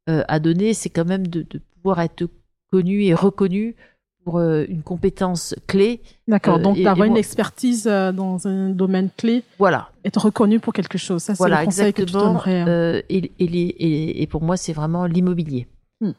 [0.10, 2.28] euh, à donner, c'est quand même de, de pouvoir être
[2.72, 3.76] connu et reconnu
[4.24, 6.02] pour euh, une compétence clé.
[6.28, 10.98] D'accord, euh, donc d'avoir une expertise dans un domaine clé, Voilà, être reconnu pour quelque
[10.98, 11.22] chose.
[11.22, 12.34] Ça, c'est voilà le conseil que tu exactement.
[12.34, 12.62] donnerais.
[12.62, 13.02] hein.
[13.10, 15.68] Et, et, les- et- et pour moi, c'est vraiment l'immobilier.
[16.02, 16.12] Hmm.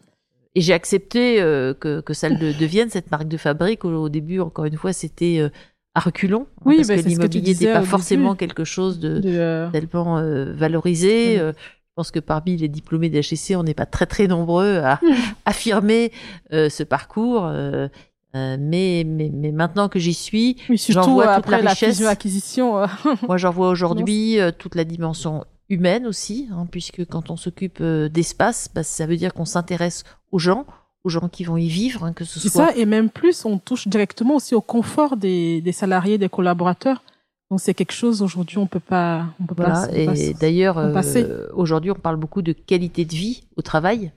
[0.54, 1.36] Et j'ai accepté
[1.80, 3.84] que, que ça le devienne cette marque de fabrique.
[3.84, 5.50] Au, au début, encore une fois, c'était
[5.94, 6.46] à reculons.
[6.58, 8.38] hein, Oui, parce bah, que l'immobilier n'était pas forcément début.
[8.38, 11.38] quelque chose de, de, euh, tellement euh, valorisé.
[11.38, 11.40] Mm.
[11.40, 15.00] Euh, je pense que parmi les diplômés d'HEC, on n'est pas très très nombreux à
[15.46, 16.12] affirmer
[16.52, 17.44] euh, ce parcours.
[17.46, 17.88] euh,
[18.34, 21.94] euh, mais, mais, mais maintenant que j'y suis, j'en vois toute la après la, richesse.
[21.96, 22.78] fusion-acquisition.
[22.82, 22.86] euh,
[23.26, 27.82] moi j'en vois aujourd'hui euh, toute la dimension humaine aussi, hein, puisque quand on s'occupe
[27.82, 30.66] d'espace, bah, ça veut dire qu'on s'intéresse aux gens,
[31.02, 33.44] aux gens qui vont y vivre, hein, que ce C'est soit ça, et même plus,
[33.46, 37.02] on touche directement aussi au confort des, des salariés, des collaborateurs.
[37.50, 39.94] Donc c'est quelque chose aujourd'hui, on peut pas, on peut Voilà, pas.
[39.94, 44.12] et d'ailleurs, euh, aujourd'hui, on parle beaucoup de qualité de vie au travail,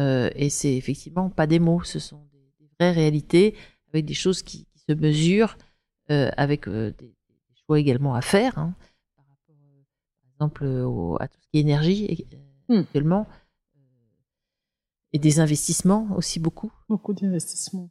[0.00, 3.54] euh, et c'est effectivement pas des mots, ce sont des, vraies réalités,
[3.92, 5.56] avec des choses qui, qui se mesurent,
[6.10, 8.74] euh, avec euh, des, des choix également à faire, hein,
[9.14, 9.54] par rapport,
[10.20, 12.26] par exemple, au- à tout ce qui est énergie
[12.68, 12.80] Hmm.
[12.80, 13.26] actuellement,
[15.12, 16.70] et des investissements aussi beaucoup.
[16.88, 17.88] beaucoup d'investissements.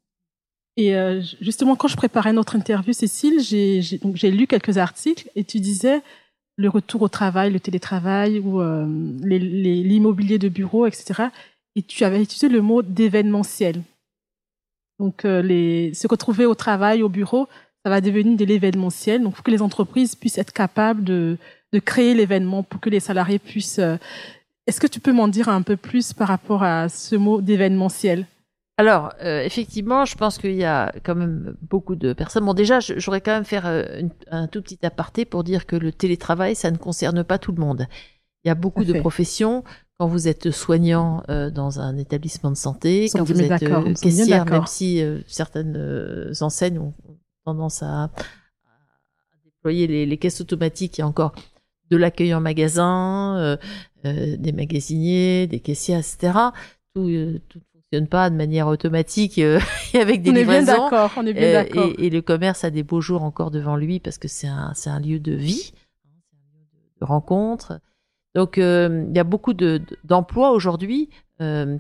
[0.78, 5.60] Et euh, justement, quand je préparais notre interview, Cécile, j'ai lu quelques articles et tu
[5.60, 6.02] disais
[6.56, 8.62] le retour au travail, le télétravail ou
[9.24, 11.30] l'immobilier de bureau, etc.
[11.76, 13.82] Et tu avais utilisé le mot d'événementiel.
[15.00, 16.08] Donc, les, se
[16.46, 17.48] au travail, au bureau,
[17.84, 19.22] ça va devenir de l'événementiel.
[19.22, 21.38] Donc, pour que les entreprises puissent être capables de,
[21.74, 23.82] de créer l'événement, pour que les salariés puissent.
[24.66, 28.26] Est-ce que tu peux m'en dire un peu plus par rapport à ce mot d'événementiel?
[28.80, 32.46] Alors, euh, effectivement, je pense qu'il y a quand même beaucoup de personnes.
[32.46, 35.92] Bon, déjà, j'aurais quand même faire euh, un tout petit aparté pour dire que le
[35.92, 37.88] télétravail, ça ne concerne pas tout le monde.
[38.44, 39.64] Il y a beaucoup de professions.
[40.00, 43.60] Quand vous êtes soignant euh, dans un établissement de santé, quand vous êtes
[44.00, 46.94] caissière, même si certaines enseignes ont
[47.46, 48.12] tendance à,
[49.44, 51.34] déployer les, les, caisses automatiques, il y a encore
[51.90, 53.58] de l'accueil en magasin,
[54.04, 56.32] des magasiniers, des caissiers, etc.
[56.94, 57.10] Tout,
[57.50, 59.60] tout fonctionne pas de manière automatique euh,
[59.94, 60.72] et avec des on livraisons.
[60.72, 61.90] Est bien d'accord, on est bien euh, d'accord.
[61.98, 65.00] Et, le commerce a des beaux jours encore devant lui parce que c'est un, un
[65.00, 65.74] lieu de vie,
[66.06, 66.10] hein,
[67.00, 67.80] de, rencontre.
[68.36, 71.10] Donc euh, il y a beaucoup de, d'emplois aujourd'hui
[71.40, 71.80] qui ne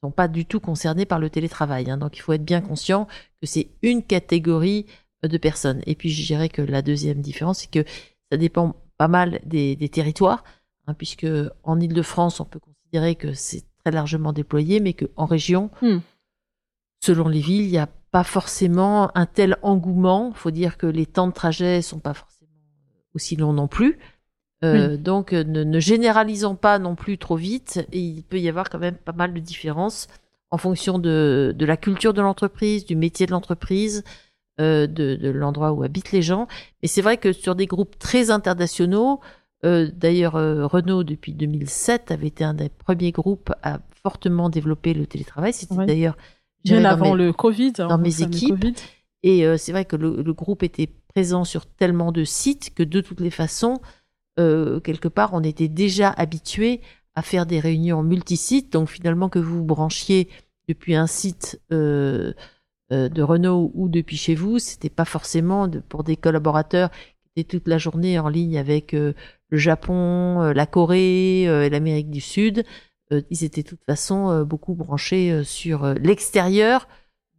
[0.00, 1.90] sont pas du tout concernés par le télétravail.
[1.90, 3.06] Hein, donc il faut être bien conscient
[3.40, 4.86] que c'est une catégorie
[5.24, 5.82] de personnes.
[5.86, 7.84] Et puis je dirais que la deuxième différence, c'est que
[8.30, 10.44] ça dépend pas mal des, des territoires,
[10.86, 11.26] hein, puisque
[11.64, 15.98] en Ile-de-France, on peut considérer que c'est largement déployé, mais qu'en région, hmm.
[17.00, 20.32] selon les villes, il n'y a pas forcément un tel engouement.
[20.34, 22.50] Il faut dire que les temps de trajet sont pas forcément
[23.14, 23.98] aussi longs non plus.
[24.64, 27.86] Euh, donc, ne, généralisons pas non plus trop vite.
[27.92, 30.08] Et il peut y avoir quand même pas mal de différences
[30.50, 34.02] en fonction de, la culture de l'entreprise, du métier de l'entreprise,
[34.60, 36.48] euh, de, l'endroit où habitent les gens.
[36.82, 39.20] Mais c'est vrai que sur des groupes très internationaux,
[39.64, 44.94] euh, d'ailleurs, euh, Renault, depuis 2007, avait été un des premiers groupes à fortement développer
[44.94, 45.52] le télétravail.
[45.52, 46.16] C'était d'ailleurs
[46.64, 47.72] bien avant le Covid.
[47.78, 48.66] Hein, dans mes équipes.
[49.24, 53.00] Et euh, c'est vrai que le, groupe était présent sur tellement de sites que de
[53.00, 53.80] toutes les façons,
[54.36, 56.80] quelque part, on était déjà habitué
[57.16, 58.72] à faire des réunions multisites.
[58.72, 60.28] Donc finalement, que vous vous branchiez
[60.68, 62.34] depuis un site de
[62.90, 67.78] Renault ou depuis chez vous, c'était pas forcément pour des collaborateurs qui étaient toute la
[67.78, 68.94] journée en ligne avec
[69.50, 72.64] le Japon, euh, la Corée euh, l'Amérique du Sud,
[73.12, 76.88] euh, ils étaient de toute façon beaucoup branchés sur l'extérieur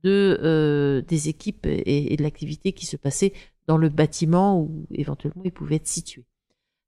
[0.04, 3.34] de des équipes et, de l'activité qui se passait
[3.68, 6.26] dans le bâtiment où éventuellement ils pouvaient être situés.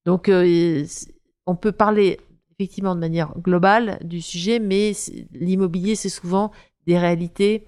[0.06, 2.20] Donc on peut parler
[2.54, 4.94] effectivement de manière globale du sujet, mais
[5.32, 6.52] l'immobilier c'est souvent
[6.88, 7.68] des réalités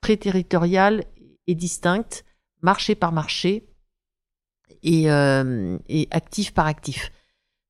[0.00, 1.04] très territoriales
[1.46, 2.24] et distinctes,
[2.62, 3.68] marché par marché,
[4.82, 7.12] et, euh, et actif par actif.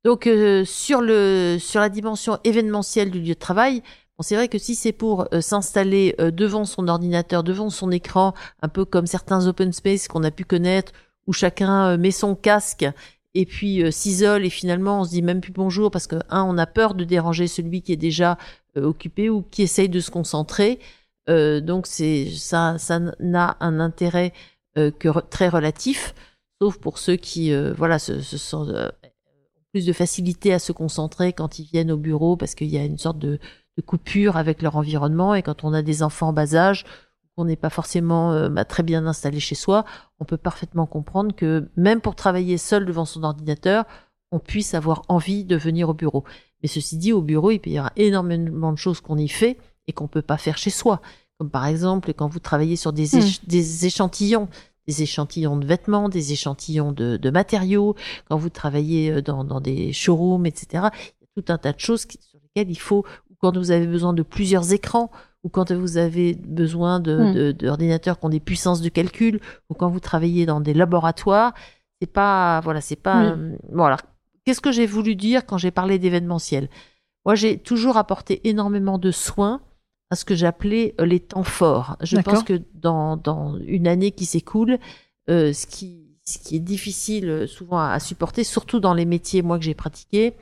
[0.04, 3.80] Donc euh, sur le sur la dimension événementielle du lieu de travail,
[4.16, 8.34] bon, c'est vrai que si c'est pour euh, s'installer devant son ordinateur, devant son écran,
[8.62, 10.92] un peu comme certains open space qu'on a pu connaître,
[11.26, 12.86] où chacun met son casque
[13.34, 16.56] et puis s'isole et finalement on se dit même plus bonjour parce que un on
[16.56, 18.38] a peur de déranger celui qui est déjà
[18.76, 20.78] occupé ou qui essaye de se concentrer.
[21.26, 24.32] donc c'est ça ça n'a un intérêt
[24.74, 26.14] que très relatif
[26.60, 28.12] sauf pour ceux qui euh, voilà se,
[28.54, 28.90] euh,
[29.72, 32.84] plus de facilité à se concentrer quand ils viennent au bureau parce qu'il y a
[32.84, 33.38] une sorte de,
[33.76, 36.84] de, coupure avec leur environnement et quand on a des enfants en bas âge
[37.36, 39.84] qu'on n'est pas forcément euh, bah, très bien installé chez soi,
[40.18, 43.84] on peut parfaitement comprendre que même pour travailler seul devant son ordinateur,
[44.32, 46.24] on puisse avoir envie de venir au bureau.
[46.62, 49.56] Mais ceci dit, au bureau, il peut y avoir énormément de choses qu'on y fait
[49.86, 51.00] et qu'on peut pas faire chez soi.
[51.38, 53.46] Comme par exemple, quand vous travaillez sur des, mmh.
[53.46, 54.48] des échantillons,
[54.88, 57.94] des échantillons de vêtements, des échantillons de, matériaux,
[58.28, 60.66] quand vous travaillez euh, dans, des showrooms, etc.
[60.72, 63.70] Il y a tout un tas de choses sur lesquelles il faut, ou quand vous
[63.70, 65.10] avez besoin de plusieurs écrans,
[65.44, 67.52] ou quand vous avez besoin hmm.
[67.52, 71.52] d'ordinateurs de, qui ont des puissances de calcul, ou quand vous travaillez dans des laboratoires,
[72.00, 73.36] c'est pas, voilà, c'est pas,
[73.70, 74.00] bon alors,
[74.44, 76.68] qu'est-ce que j'ai voulu dire quand j'ai parlé d'événementiel?
[77.26, 79.60] Moi, j'ai toujours apporté énormément de soins
[80.10, 81.96] à ce que j'appelais euh, les temps forts.
[82.02, 84.78] Je pense que dans, dans une année qui s'écoule,
[85.28, 89.42] euh, ce, qui, ce qui est difficile euh, souvent à, supporter, surtout dans les métiers
[89.42, 90.34] moi que j'ai pratiqués,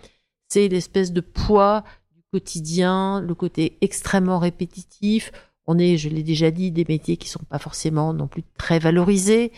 [0.48, 1.82] c'est l'espèce de poids
[2.14, 5.32] du quotidien, le côté extrêmement répétitif.
[5.66, 8.78] On est, je l'ai déjà dit, des métiers qui sont pas forcément non plus très
[8.78, 9.50] valorisés.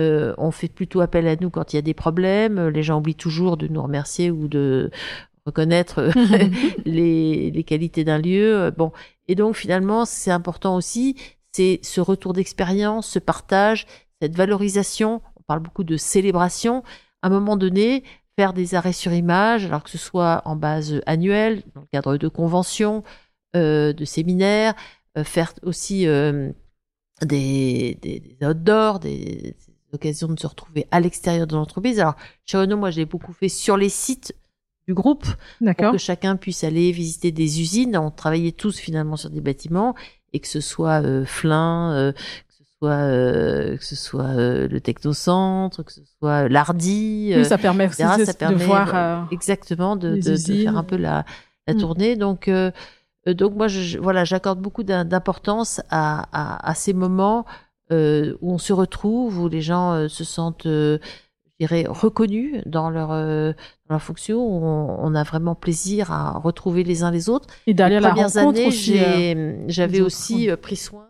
[0.00, 2.68] Euh, on fait plutôt appel à nous quand il y a des problèmes.
[2.68, 4.90] Les gens oublient toujours de nous remercier ou de
[5.46, 6.10] reconnaître
[6.84, 8.72] les, les, qualités d'un lieu.
[8.76, 8.90] Bon,
[9.32, 11.16] et donc finalement, c'est important aussi,
[11.52, 13.86] c'est ce retour d'expérience, ce partage,
[14.20, 15.22] cette valorisation.
[15.36, 16.82] On parle beaucoup de célébration.
[17.22, 18.04] À un moment donné,
[18.38, 22.18] faire des arrêts sur image, alors que ce soit en base annuelle, dans le cadre
[22.18, 23.04] de conventions,
[23.56, 24.74] euh, de séminaires,
[25.16, 26.52] euh, faire aussi euh,
[27.22, 29.56] des, des, des outdoors, des,
[29.94, 32.00] l'occasion de se retrouver à l'extérieur de l'entreprise.
[32.00, 34.34] Alors, chez Renault, moi, j'ai beaucoup fait sur les sites
[34.92, 35.26] du groupe
[35.82, 37.96] pour que chacun puisse aller visiter des usines.
[37.96, 39.94] On travaillait tous finalement sur des bâtiments
[40.32, 44.68] et que ce soit euh, Flin, euh, que ce soit euh, que ce soit euh,
[44.68, 47.28] le Technocentre, que ce soit l'Ardi.
[47.28, 48.18] Oui, euh, ça permet aussi etc.
[48.18, 48.88] de, ça de permet voir.
[48.94, 51.24] euh, euh, exactement de, de- de faire un peu la,
[51.66, 51.78] la Mm.
[51.78, 52.16] tournée.
[52.16, 52.70] Donc euh,
[53.28, 57.44] euh, donc moi je, voilà j'accorde beaucoup d'im- d'importance à, à, à ces moments
[57.92, 60.98] euh, où on se retrouve, où les gens euh, se sentent euh,
[61.62, 63.52] dirais reconnus dans leur euh,
[63.86, 67.48] dans leur fonction, on, on a vraiment plaisir à retrouver les uns les autres.
[67.66, 71.08] et d'aller Les la premières années, euh, j'avais aussi euh, pris soin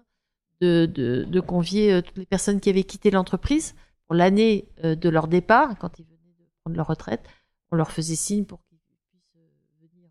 [0.60, 3.74] de, de, de convier euh, toutes les personnes qui avaient quitté l'entreprise
[4.06, 7.22] pour l'année de leur départ, quand ils venaient de prendre leur retraite.
[7.70, 10.10] On leur faisait signe pour qu'ils puissent venir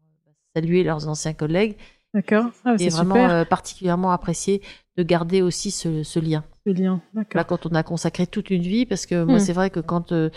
[0.55, 1.75] saluer leurs anciens collègues.
[2.13, 2.45] D'accord.
[2.65, 3.47] Ah, c'est vraiment super.
[3.47, 4.61] particulièrement apprécié
[4.97, 6.43] de garder aussi ce, ce lien.
[6.65, 7.01] ce lien.
[7.13, 7.37] D'accord.
[7.37, 9.39] Là, quand on a consacré toute une vie, parce que moi, Mm.
[9.39, 10.29] c'est vrai que quand euh,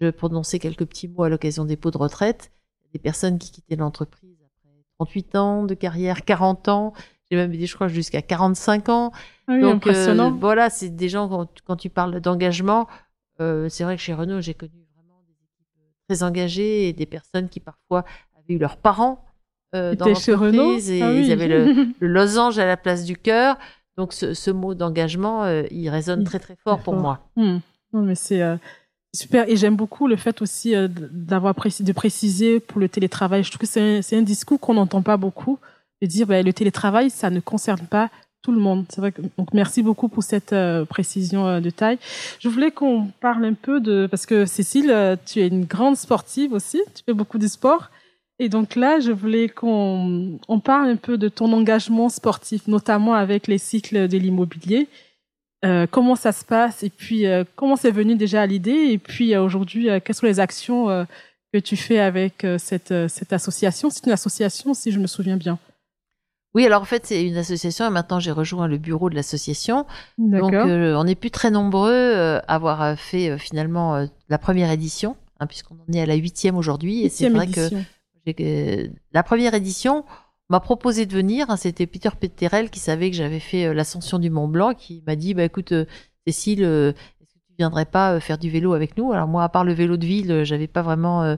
[0.00, 2.50] je prononçais quelques petits mots à l'occasion des pots de retraite,
[2.92, 6.92] des personnes qui quittaient l'entreprise après 38 ans de carrière, 40 ans,
[7.30, 9.10] j'ai même dit, je crois, jusqu'à 45 ans.
[9.48, 10.30] Ah oui, Donc, euh, impressionnant.
[10.30, 12.86] voilà, c'est des gens, quand, quand tu parles d'engagement,
[13.40, 15.66] euh, c'est vrai que chez Renault, j'ai connu vraiment des équipes
[16.08, 18.04] très engagées et des personnes qui parfois
[18.38, 19.24] avaient eu leurs parents
[19.74, 21.26] euh, dans T'étais chez Renault l'entreprise et Ah oui.
[21.26, 23.58] ils avaient le, le losange à la place du cœur.
[23.96, 27.20] Donc ce, ce mot d'engagement, euh, il résonne Il- très très fort pour moi.
[27.36, 27.58] Hmm.
[27.92, 28.56] Non, mais c'est euh,
[29.14, 29.48] super.
[29.48, 33.42] Et j'aime beaucoup le fait aussi euh, d'avoir précis, de préciser pour le télétravail.
[33.42, 35.58] Je trouve que c'est un, discours qu'on n'entend pas beaucoup.
[36.02, 38.10] De dire ben, le télétravail, ça ne concerne pas
[38.42, 38.84] tout le monde.
[38.90, 40.54] C'est vrai que, donc merci beaucoup pour cette
[40.90, 41.98] précision de taille.
[42.38, 46.52] Je voulais qu'on parle un peu de parce que Cécile, tu es une grande sportive
[46.52, 46.82] aussi.
[46.94, 47.90] Tu fais beaucoup de sport.
[48.38, 53.14] Et donc là, je voulais qu'on on parle un peu de ton engagement sportif, notamment
[53.14, 54.88] avec les cycles de l'immobilier.
[55.64, 58.98] Euh, comment ça se passe et puis euh, comment c'est venu déjà à l'idée et
[58.98, 61.06] puis euh, aujourd'hui quelles sont les actions
[61.52, 63.88] que tu fais avec cette, cette association?
[63.90, 65.58] C'est une association si je me souviens bien.
[66.56, 69.84] Oui, alors en fait, c'est une association et maintenant j'ai rejoint le bureau de l'association.
[70.16, 74.70] Donc euh, on n'est plus très nombreux euh, à avoir fait euh, finalement la première
[74.70, 77.04] édition, hein, puisqu'on en est à la huitième aujourd'hui.
[77.04, 77.84] Et c'est vrai que édition.
[79.12, 80.04] La première édition
[80.48, 81.50] on m'a proposé de venir.
[81.50, 85.02] hein, C'était Peter Peterel qui savait que j'avais fait euh, l'ascension du Mont Blanc, qui
[85.04, 85.86] m'a dit bah écoute euh,
[86.24, 89.12] Cécile, euh, est-ce que tu viendrais pas faire du vélo avec nous?
[89.12, 91.34] Alors moi, à part le vélo de ville, j'avais pas vraiment euh,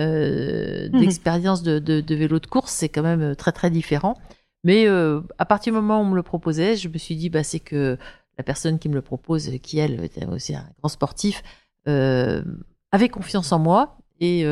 [0.00, 0.98] euh, Mhm.
[1.00, 2.72] d'expérience de, de, de vélo de course.
[2.72, 4.16] C'est quand même très très différent.
[4.64, 7.30] Mais euh, à partir du moment où on me le proposait, je me suis dit
[7.30, 7.96] bah c'est que
[8.38, 11.42] la personne qui me le propose, qui elle était aussi un grand sportif,
[11.86, 14.44] avait confiance en moi et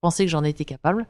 [0.00, 1.06] pensait que j'en étais capable.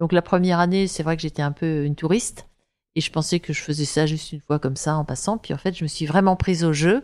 [0.00, 2.48] Donc la première année, c'est vrai que j'étais un peu une touriste
[2.94, 5.38] et je pensais que je faisais ça juste une fois comme ça en passant.
[5.38, 7.02] Puis en fait, je me suis vraiment prise au jeu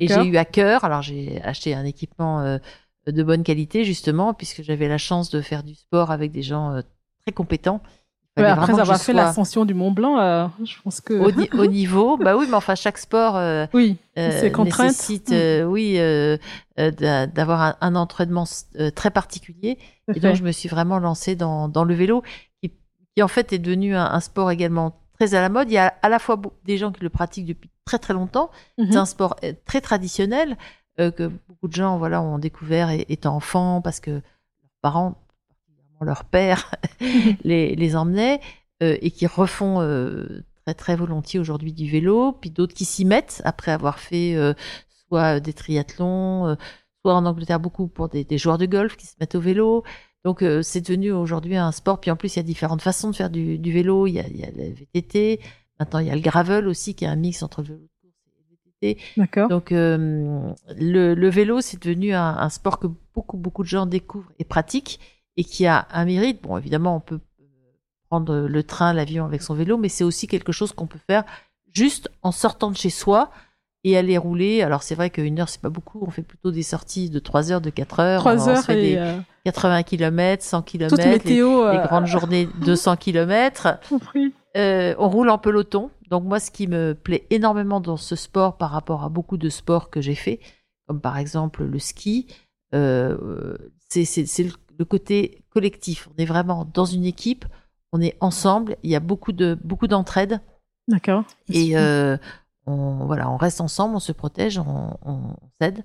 [0.00, 0.84] et j'ai eu à cœur.
[0.84, 2.58] Alors j'ai acheté un équipement euh,
[3.06, 6.72] de bonne qualité justement puisque j'avais la chance de faire du sport avec des gens
[6.72, 6.82] euh,
[7.24, 7.82] très compétents.
[8.38, 11.50] Ouais, après avoir fait sois l'ascension du Mont Blanc, euh, je pense que au, ni-
[11.58, 14.30] au niveau, bah oui, mais enfin chaque sport euh, oui, euh,
[14.88, 16.38] nécessite, euh, oui, euh,
[16.78, 18.44] d'a- d'avoir un, un entraînement
[18.94, 19.78] très particulier.
[20.14, 22.22] Et donc, je me suis vraiment lancée dans, dans le vélo,
[22.62, 22.72] qui,
[23.14, 25.70] qui en fait est devenu un, un sport également très à la mode.
[25.70, 28.50] Il y a à la fois des gens qui le pratiquent depuis très très longtemps.
[28.78, 28.92] Mhm.
[28.92, 30.56] C'est un sport très traditionnel
[30.98, 34.22] que beaucoup de gens voilà ont découvert étant enfants parce que leurs
[34.82, 35.14] parents,
[36.04, 36.74] leur père,
[37.44, 38.40] les, les emmenaient
[38.82, 42.32] euh, et qui refont euh, très très volontiers aujourd'hui du vélo.
[42.32, 44.54] Puis d'autres qui s'y mettent après avoir fait euh,
[45.08, 46.56] soit des triathlons,
[47.02, 49.84] soit en Angleterre beaucoup pour des, des joueurs de golf qui se mettent au vélo.
[50.24, 52.00] Donc c'est devenu aujourd'hui un sport.
[52.00, 54.06] Puis en plus il y a différentes façons de faire du, du vélo.
[54.06, 55.40] Il y, a, il y a le VTT.
[55.78, 57.88] Maintenant il y a le gravel aussi qui est un mix entre le vélo de
[58.00, 59.02] course et le VTT.
[59.16, 59.48] D'accord.
[59.48, 63.86] Donc euh, le, le vélo, c'est devenu un, un sport que beaucoup beaucoup de gens
[63.86, 65.00] découvrent et pratiquent
[65.36, 66.42] et qui a un mérite.
[66.42, 67.20] Bon, évidemment, on peut
[68.08, 71.24] prendre le train, l'avion avec son vélo, mais c'est aussi quelque chose qu'on peut faire
[71.72, 73.30] juste en sortant de chez soi
[73.84, 74.62] et aller rouler.
[74.62, 76.04] Alors c'est vrai qu'une heure, c'est pas beaucoup.
[76.06, 78.20] On fait plutôt des sorties de 3 heures, de 4 heures.
[78.20, 81.70] Trois on heures se fait et des euh, 80 km, 100 km, les, météo.
[81.70, 83.78] les euh, grandes journées de 100 km.
[84.56, 85.90] Euh, on roule en peloton.
[86.08, 89.48] Donc moi, ce qui me plaît énormément dans ce sport par rapport à beaucoup de
[89.48, 90.40] sports que j'ai fait,
[90.86, 92.26] comme par exemple le ski,
[92.74, 93.56] euh,
[93.88, 94.52] c'est le,
[94.82, 96.08] le côté collectif.
[96.12, 97.44] On est vraiment dans une équipe,
[97.92, 98.76] on est ensemble.
[98.82, 100.40] Il y a beaucoup de beaucoup d'entraide
[100.88, 101.24] D'accord.
[101.48, 102.16] et euh,
[102.66, 105.84] on voilà, on reste ensemble, on se protège, on, on s'aide.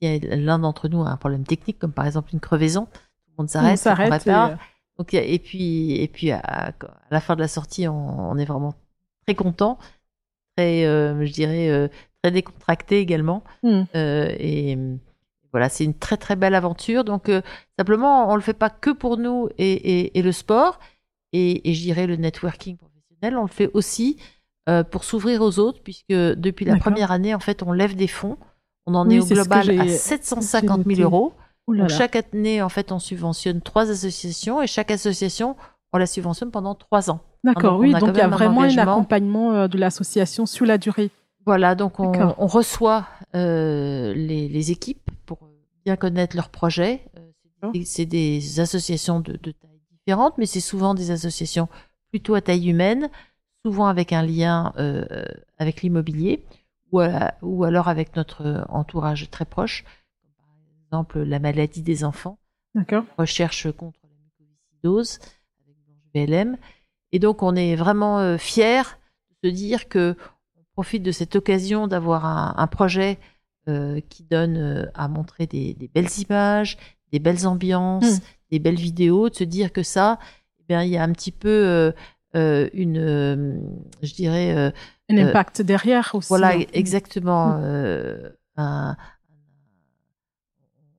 [0.00, 3.42] Si l'un d'entre nous a un problème technique, comme par exemple une crevaison, tout le
[3.42, 4.56] monde on s'arrête, on euh,
[4.96, 6.72] Donc, et puis, et puis à, à
[7.10, 8.74] la fin de la sortie, on, on est vraiment
[9.26, 9.76] très content,
[10.56, 11.88] très, euh, je dirais, euh,
[12.22, 13.42] très décontracté également.
[13.62, 13.82] hmm.
[13.94, 14.78] Euh, et,
[15.58, 17.04] voilà, c'est une très très belle aventure.
[17.04, 17.30] Donc
[17.78, 20.78] simplement, on le fait pas que pour nous et, le sport
[21.32, 24.18] et, et je dirais le networking professionnel, on le fait aussi
[24.90, 28.36] pour s'ouvrir aux autres, puisque depuis la première année, en fait, on lève des fonds.
[28.86, 31.32] On en est au global à 750 000 euros.
[31.68, 35.56] Donc, chaque année, en fait, on subventionne trois associations et chaque association,
[35.92, 37.20] on la subventionne pendant trois ans.
[37.44, 41.10] D'accord, oui, donc il y a vraiment un accompagnement euh, de l'association sur la durée.
[41.46, 45.10] Voilà, donc on, on reçoit euh, les, les, équipes
[45.88, 47.02] bien connaître leurs projets.
[47.64, 51.68] Euh, c'est des associations de, de taille différente, mais c'est souvent des associations
[52.10, 53.10] plutôt à taille humaine,
[53.64, 55.24] souvent avec un lien euh,
[55.56, 56.44] avec l'immobilier
[56.92, 57.00] ou,
[57.42, 59.84] ou alors avec notre entourage très proche
[60.88, 62.38] exemple la maladie des enfants.
[63.18, 65.18] Recherche contre la mucoviscidose
[66.14, 66.56] avec VLM.
[67.12, 68.82] Et donc on est vraiment euh, fiers
[69.42, 70.16] de se dire que
[70.56, 72.24] on profite de cette occasion d'avoir
[72.58, 73.18] un, projet
[73.68, 76.78] euh, qui donne euh, à montrer des, belles images,
[77.12, 78.20] des belles ambiances, hmm.
[78.50, 80.18] des belles vidéos, de se dire que ça,
[80.60, 81.92] eh bien il y a un petit peu
[82.34, 83.62] une,
[84.02, 84.72] je dirais,
[85.08, 86.28] un impact derrière aussi.
[86.28, 87.60] Voilà, exactement.
[88.56, 88.96] Un,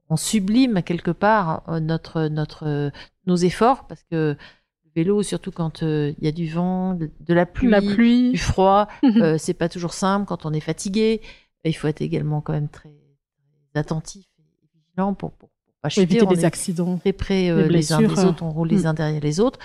[0.10, 2.90] on sublime quelque part euh, notre notre euh,
[3.26, 4.36] nos efforts parce que
[4.84, 8.88] le vélo surtout quand euh, il y a du vent de, la, pluie, du froid
[9.38, 11.22] c'est pas toujours simple quand on est fatigué
[11.66, 12.94] il faut être également quand même très,
[13.76, 15.50] attentif et vigilant pour, pour,
[15.82, 18.86] pas chuter éviter des accidents très près les uns des autres on roule les mm.
[18.88, 19.60] uns derrière les autres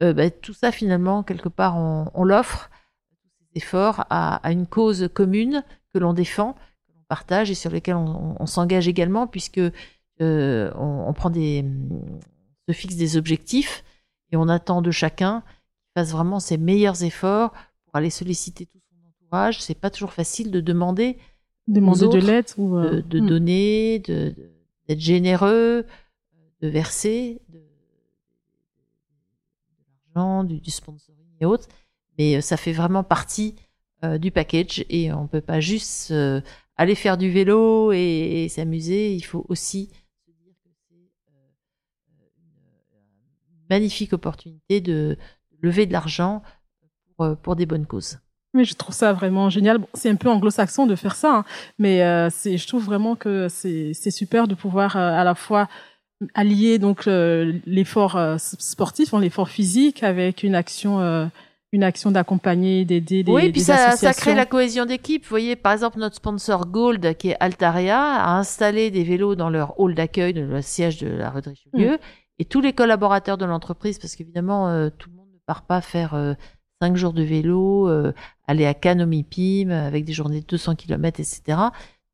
[0.00, 2.70] bah, tout ça finalement quelque part on, l'offre
[3.08, 5.62] tous ces efforts à, à une cause commune
[5.92, 6.56] que l'on défend
[7.12, 9.60] partage et sur lesquels on, s'engage également, puisque
[10.22, 11.62] euh, on, prend des,
[12.66, 13.84] se fixe des objectifs
[14.30, 17.52] et on attend de chacun qu'il fasse vraiment ses meilleurs efforts
[17.84, 19.60] pour aller solliciter tout son entourage.
[19.60, 21.18] C'est pas toujours facile de demander,
[21.68, 23.26] demander de l'aide ou euh, de, hmm.
[23.26, 24.34] donner, de,
[24.88, 25.86] d'être généreux,
[26.60, 27.60] de verser de,
[30.14, 31.68] l'argent, du, sponsoring et autres.
[32.18, 33.56] Mais euh, ça fait vraiment partie
[34.18, 36.12] du package et on peut pas juste
[36.76, 39.90] aller faire du vélo et, s'amuser, il faut aussi
[40.26, 40.96] se dire que c'est
[41.30, 42.28] euh,
[43.50, 45.16] une magnifique opportunité de
[45.60, 46.42] lever de l'argent
[47.16, 48.18] pour, euh, pour des bonnes causes.
[48.54, 49.80] Oui, je trouve ça vraiment génial.
[49.94, 51.44] c'est un peu anglo-saxon de faire ça, hein,
[51.78, 55.68] mais euh, c'est, je trouve vraiment que c'est, c'est super de pouvoir à la fois
[56.34, 61.30] allier donc l'effort sportif, hein, l'effort physique avec une action
[61.72, 65.22] une action d'accompagner, d'aider des, oui, puis ça, ça crée la cohésion d'équipe.
[65.22, 69.48] Vous voyez, par exemple, notre sponsor Gold, qui est Altaria, a installé des vélos dans
[69.48, 71.98] leur hall d'accueil, de le siège de la rue de Richelieu, mm.
[72.40, 75.80] et tous les collaborateurs de l'entreprise, parce qu'évidemment, euh, tout le monde ne part pas
[75.80, 76.34] faire euh,
[76.82, 78.12] cinq jours de vélo, euh,
[78.46, 81.58] aller à Cannes au avec des journées de 200 km, etc.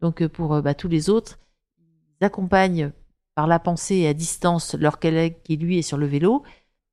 [0.00, 1.38] Donc, pour bah, tous les autres,
[2.20, 2.92] ils accompagnent
[3.34, 6.42] par la pensée et à distance leur collègue qui, lui, est sur le vélo,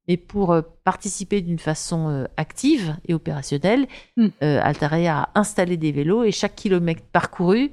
[0.07, 4.27] mais pour euh, participer d'une façon euh, active et opérationnelle, mm.
[4.43, 7.71] euh, a installé des vélos et chaque kilomètre parcouru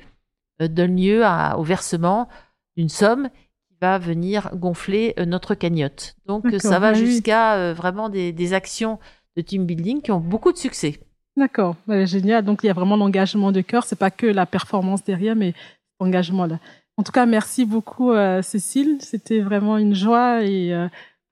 [0.61, 1.25] donne lieu
[1.57, 2.29] au versement
[2.77, 3.29] d'une somme
[3.69, 6.15] qui va venir gonfler notre cagnotte.
[6.25, 9.01] Donc ça va jusqu'à vraiment des, actions
[9.37, 11.01] de team building qui ont beaucoup de succès.
[11.37, 12.45] D'accord, génial.
[12.45, 13.85] Donc il y a vraiment l'engagement de cœur.
[13.85, 15.55] C'est pas que la performance derrière, mais
[16.01, 16.59] l'engagement là.
[16.99, 18.13] En tout cas, merci beaucoup
[18.43, 18.99] Cécile.
[19.01, 20.75] C'était vraiment une joie et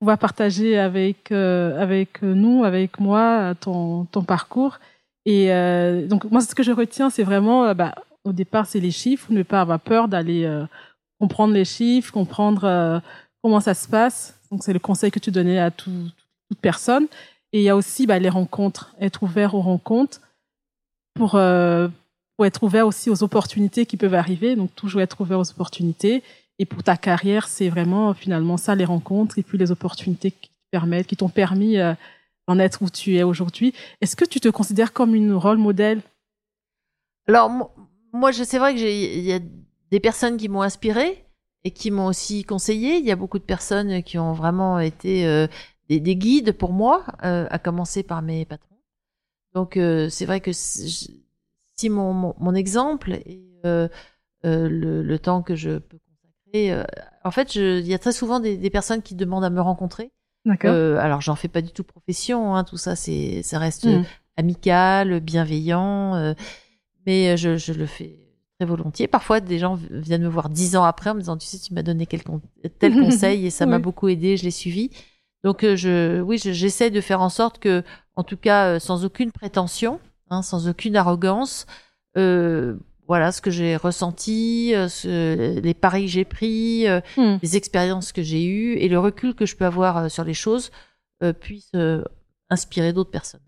[0.00, 4.80] pouvoir partager avec euh, avec nous, avec moi, ton ton parcours.
[5.26, 8.80] Et euh, donc moi, ce que je retiens, c'est vraiment, euh, bah, au départ, c'est
[8.80, 10.48] les chiffres, ne pas avoir peur d'aller
[11.20, 13.00] comprendre les chiffres, comprendre
[13.42, 14.38] comment ça se passe.
[14.50, 16.08] Donc c'est le conseil que tu donnais à tout,
[16.48, 17.06] toute personne.
[17.52, 20.20] Et il y a aussi bah, les rencontres, être ouvert aux rencontres
[21.14, 24.56] pour pour être ouvert aussi aux opportunités qui peuvent arriver.
[24.56, 26.22] Donc toujours être ouvert aux opportunités
[26.60, 30.50] et pour ta carrière, c'est vraiment finalement ça, les rencontres et puis les opportunités qui
[30.50, 31.94] te permettent, qui t'ont permis euh,
[32.46, 33.72] d'en être où tu es aujourd'hui.
[34.02, 36.02] Est-ce que tu te considères comme une rôle modèle?
[37.26, 37.50] Alors,
[38.12, 39.38] moi, c'est vrai que il y a
[39.90, 41.24] des personnes qui m'ont inspiré
[41.64, 42.98] et qui m'ont aussi conseillé.
[42.98, 45.46] Il y a beaucoup de personnes qui ont vraiment été euh,
[45.98, 48.78] des, guides pour moi, euh, à commencer par mes patrons.
[49.54, 51.20] Donc, c'est vrai que si
[51.88, 53.90] mon, mon, exemple et le,
[55.02, 55.98] le, temps que je peux
[56.56, 56.84] euh,
[57.24, 60.10] en fait, il y a très souvent des, personnes qui demandent à me rencontrer.
[60.64, 62.54] Euh, alors, j'en fais pas du tout profession.
[62.54, 64.04] Hein, tout ça, c'est, ça reste mm.
[64.36, 66.14] amical, bienveillant.
[66.14, 66.34] Euh,
[67.06, 68.16] mais je, le fais
[68.58, 69.06] très volontiers.
[69.06, 71.74] Parfois, des gens viennent me voir dix ans après en me disant, tu sais, tu
[71.74, 72.22] m'as donné quel
[72.78, 74.36] tel conseil et ça m'a beaucoup aidé.
[74.36, 74.90] Je l'ai suivi.
[75.44, 77.82] Donc, je, oui, j'essaie de faire en sorte que,
[78.16, 79.98] en tout cas, sans aucune prétention,
[80.28, 81.66] hein, sans aucune arrogance,
[83.06, 87.38] voilà ce que j'ai ressenti, euh, ce- les paris que j'ai pris, euh, Hmm.
[87.42, 90.34] les expériences que j'ai eues et le recul que je peux avoir euh, sur les
[90.34, 90.70] choses
[91.22, 92.04] euh, puissent euh,
[92.50, 93.40] inspirer d'autres personnes.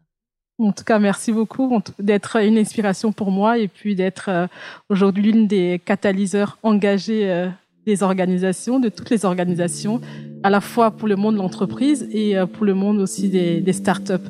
[0.59, 4.47] En tout cas, merci beaucoup d'être une inspiration pour moi et puis d'être euh,
[4.89, 7.49] aujourd'hui l'une des catalyseurs engagés euh,
[7.87, 10.01] des organisations, de toutes les organisations,
[10.43, 13.61] à la fois pour le monde de l'entreprise et euh, pour le monde aussi des,
[13.61, 14.29] des startups.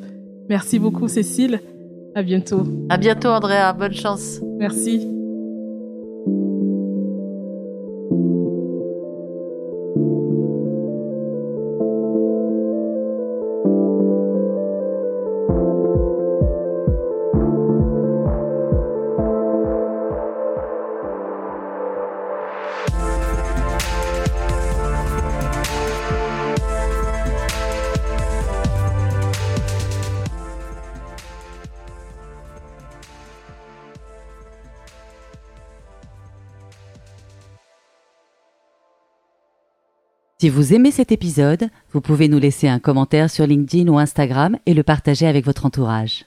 [0.48, 1.60] Merci beaucoup, Cécile.
[2.14, 2.64] À bientôt.
[2.88, 3.72] À bientôt, Andrea.
[3.72, 4.40] Bonne chance.
[4.58, 5.21] Merci.
[40.42, 44.58] Si vous aimez cet épisode, vous pouvez nous laisser un commentaire sur LinkedIn ou Instagram
[44.66, 46.24] et le partager avec votre entourage.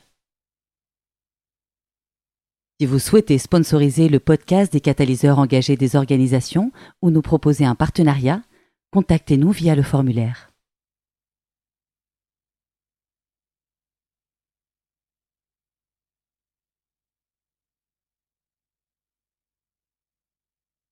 [2.79, 6.71] Si vous souhaitez sponsoriser le podcast des catalyseurs engagés des organisations
[7.01, 8.41] ou nous proposer un partenariat,
[8.93, 10.49] contactez-nous via le formulaire.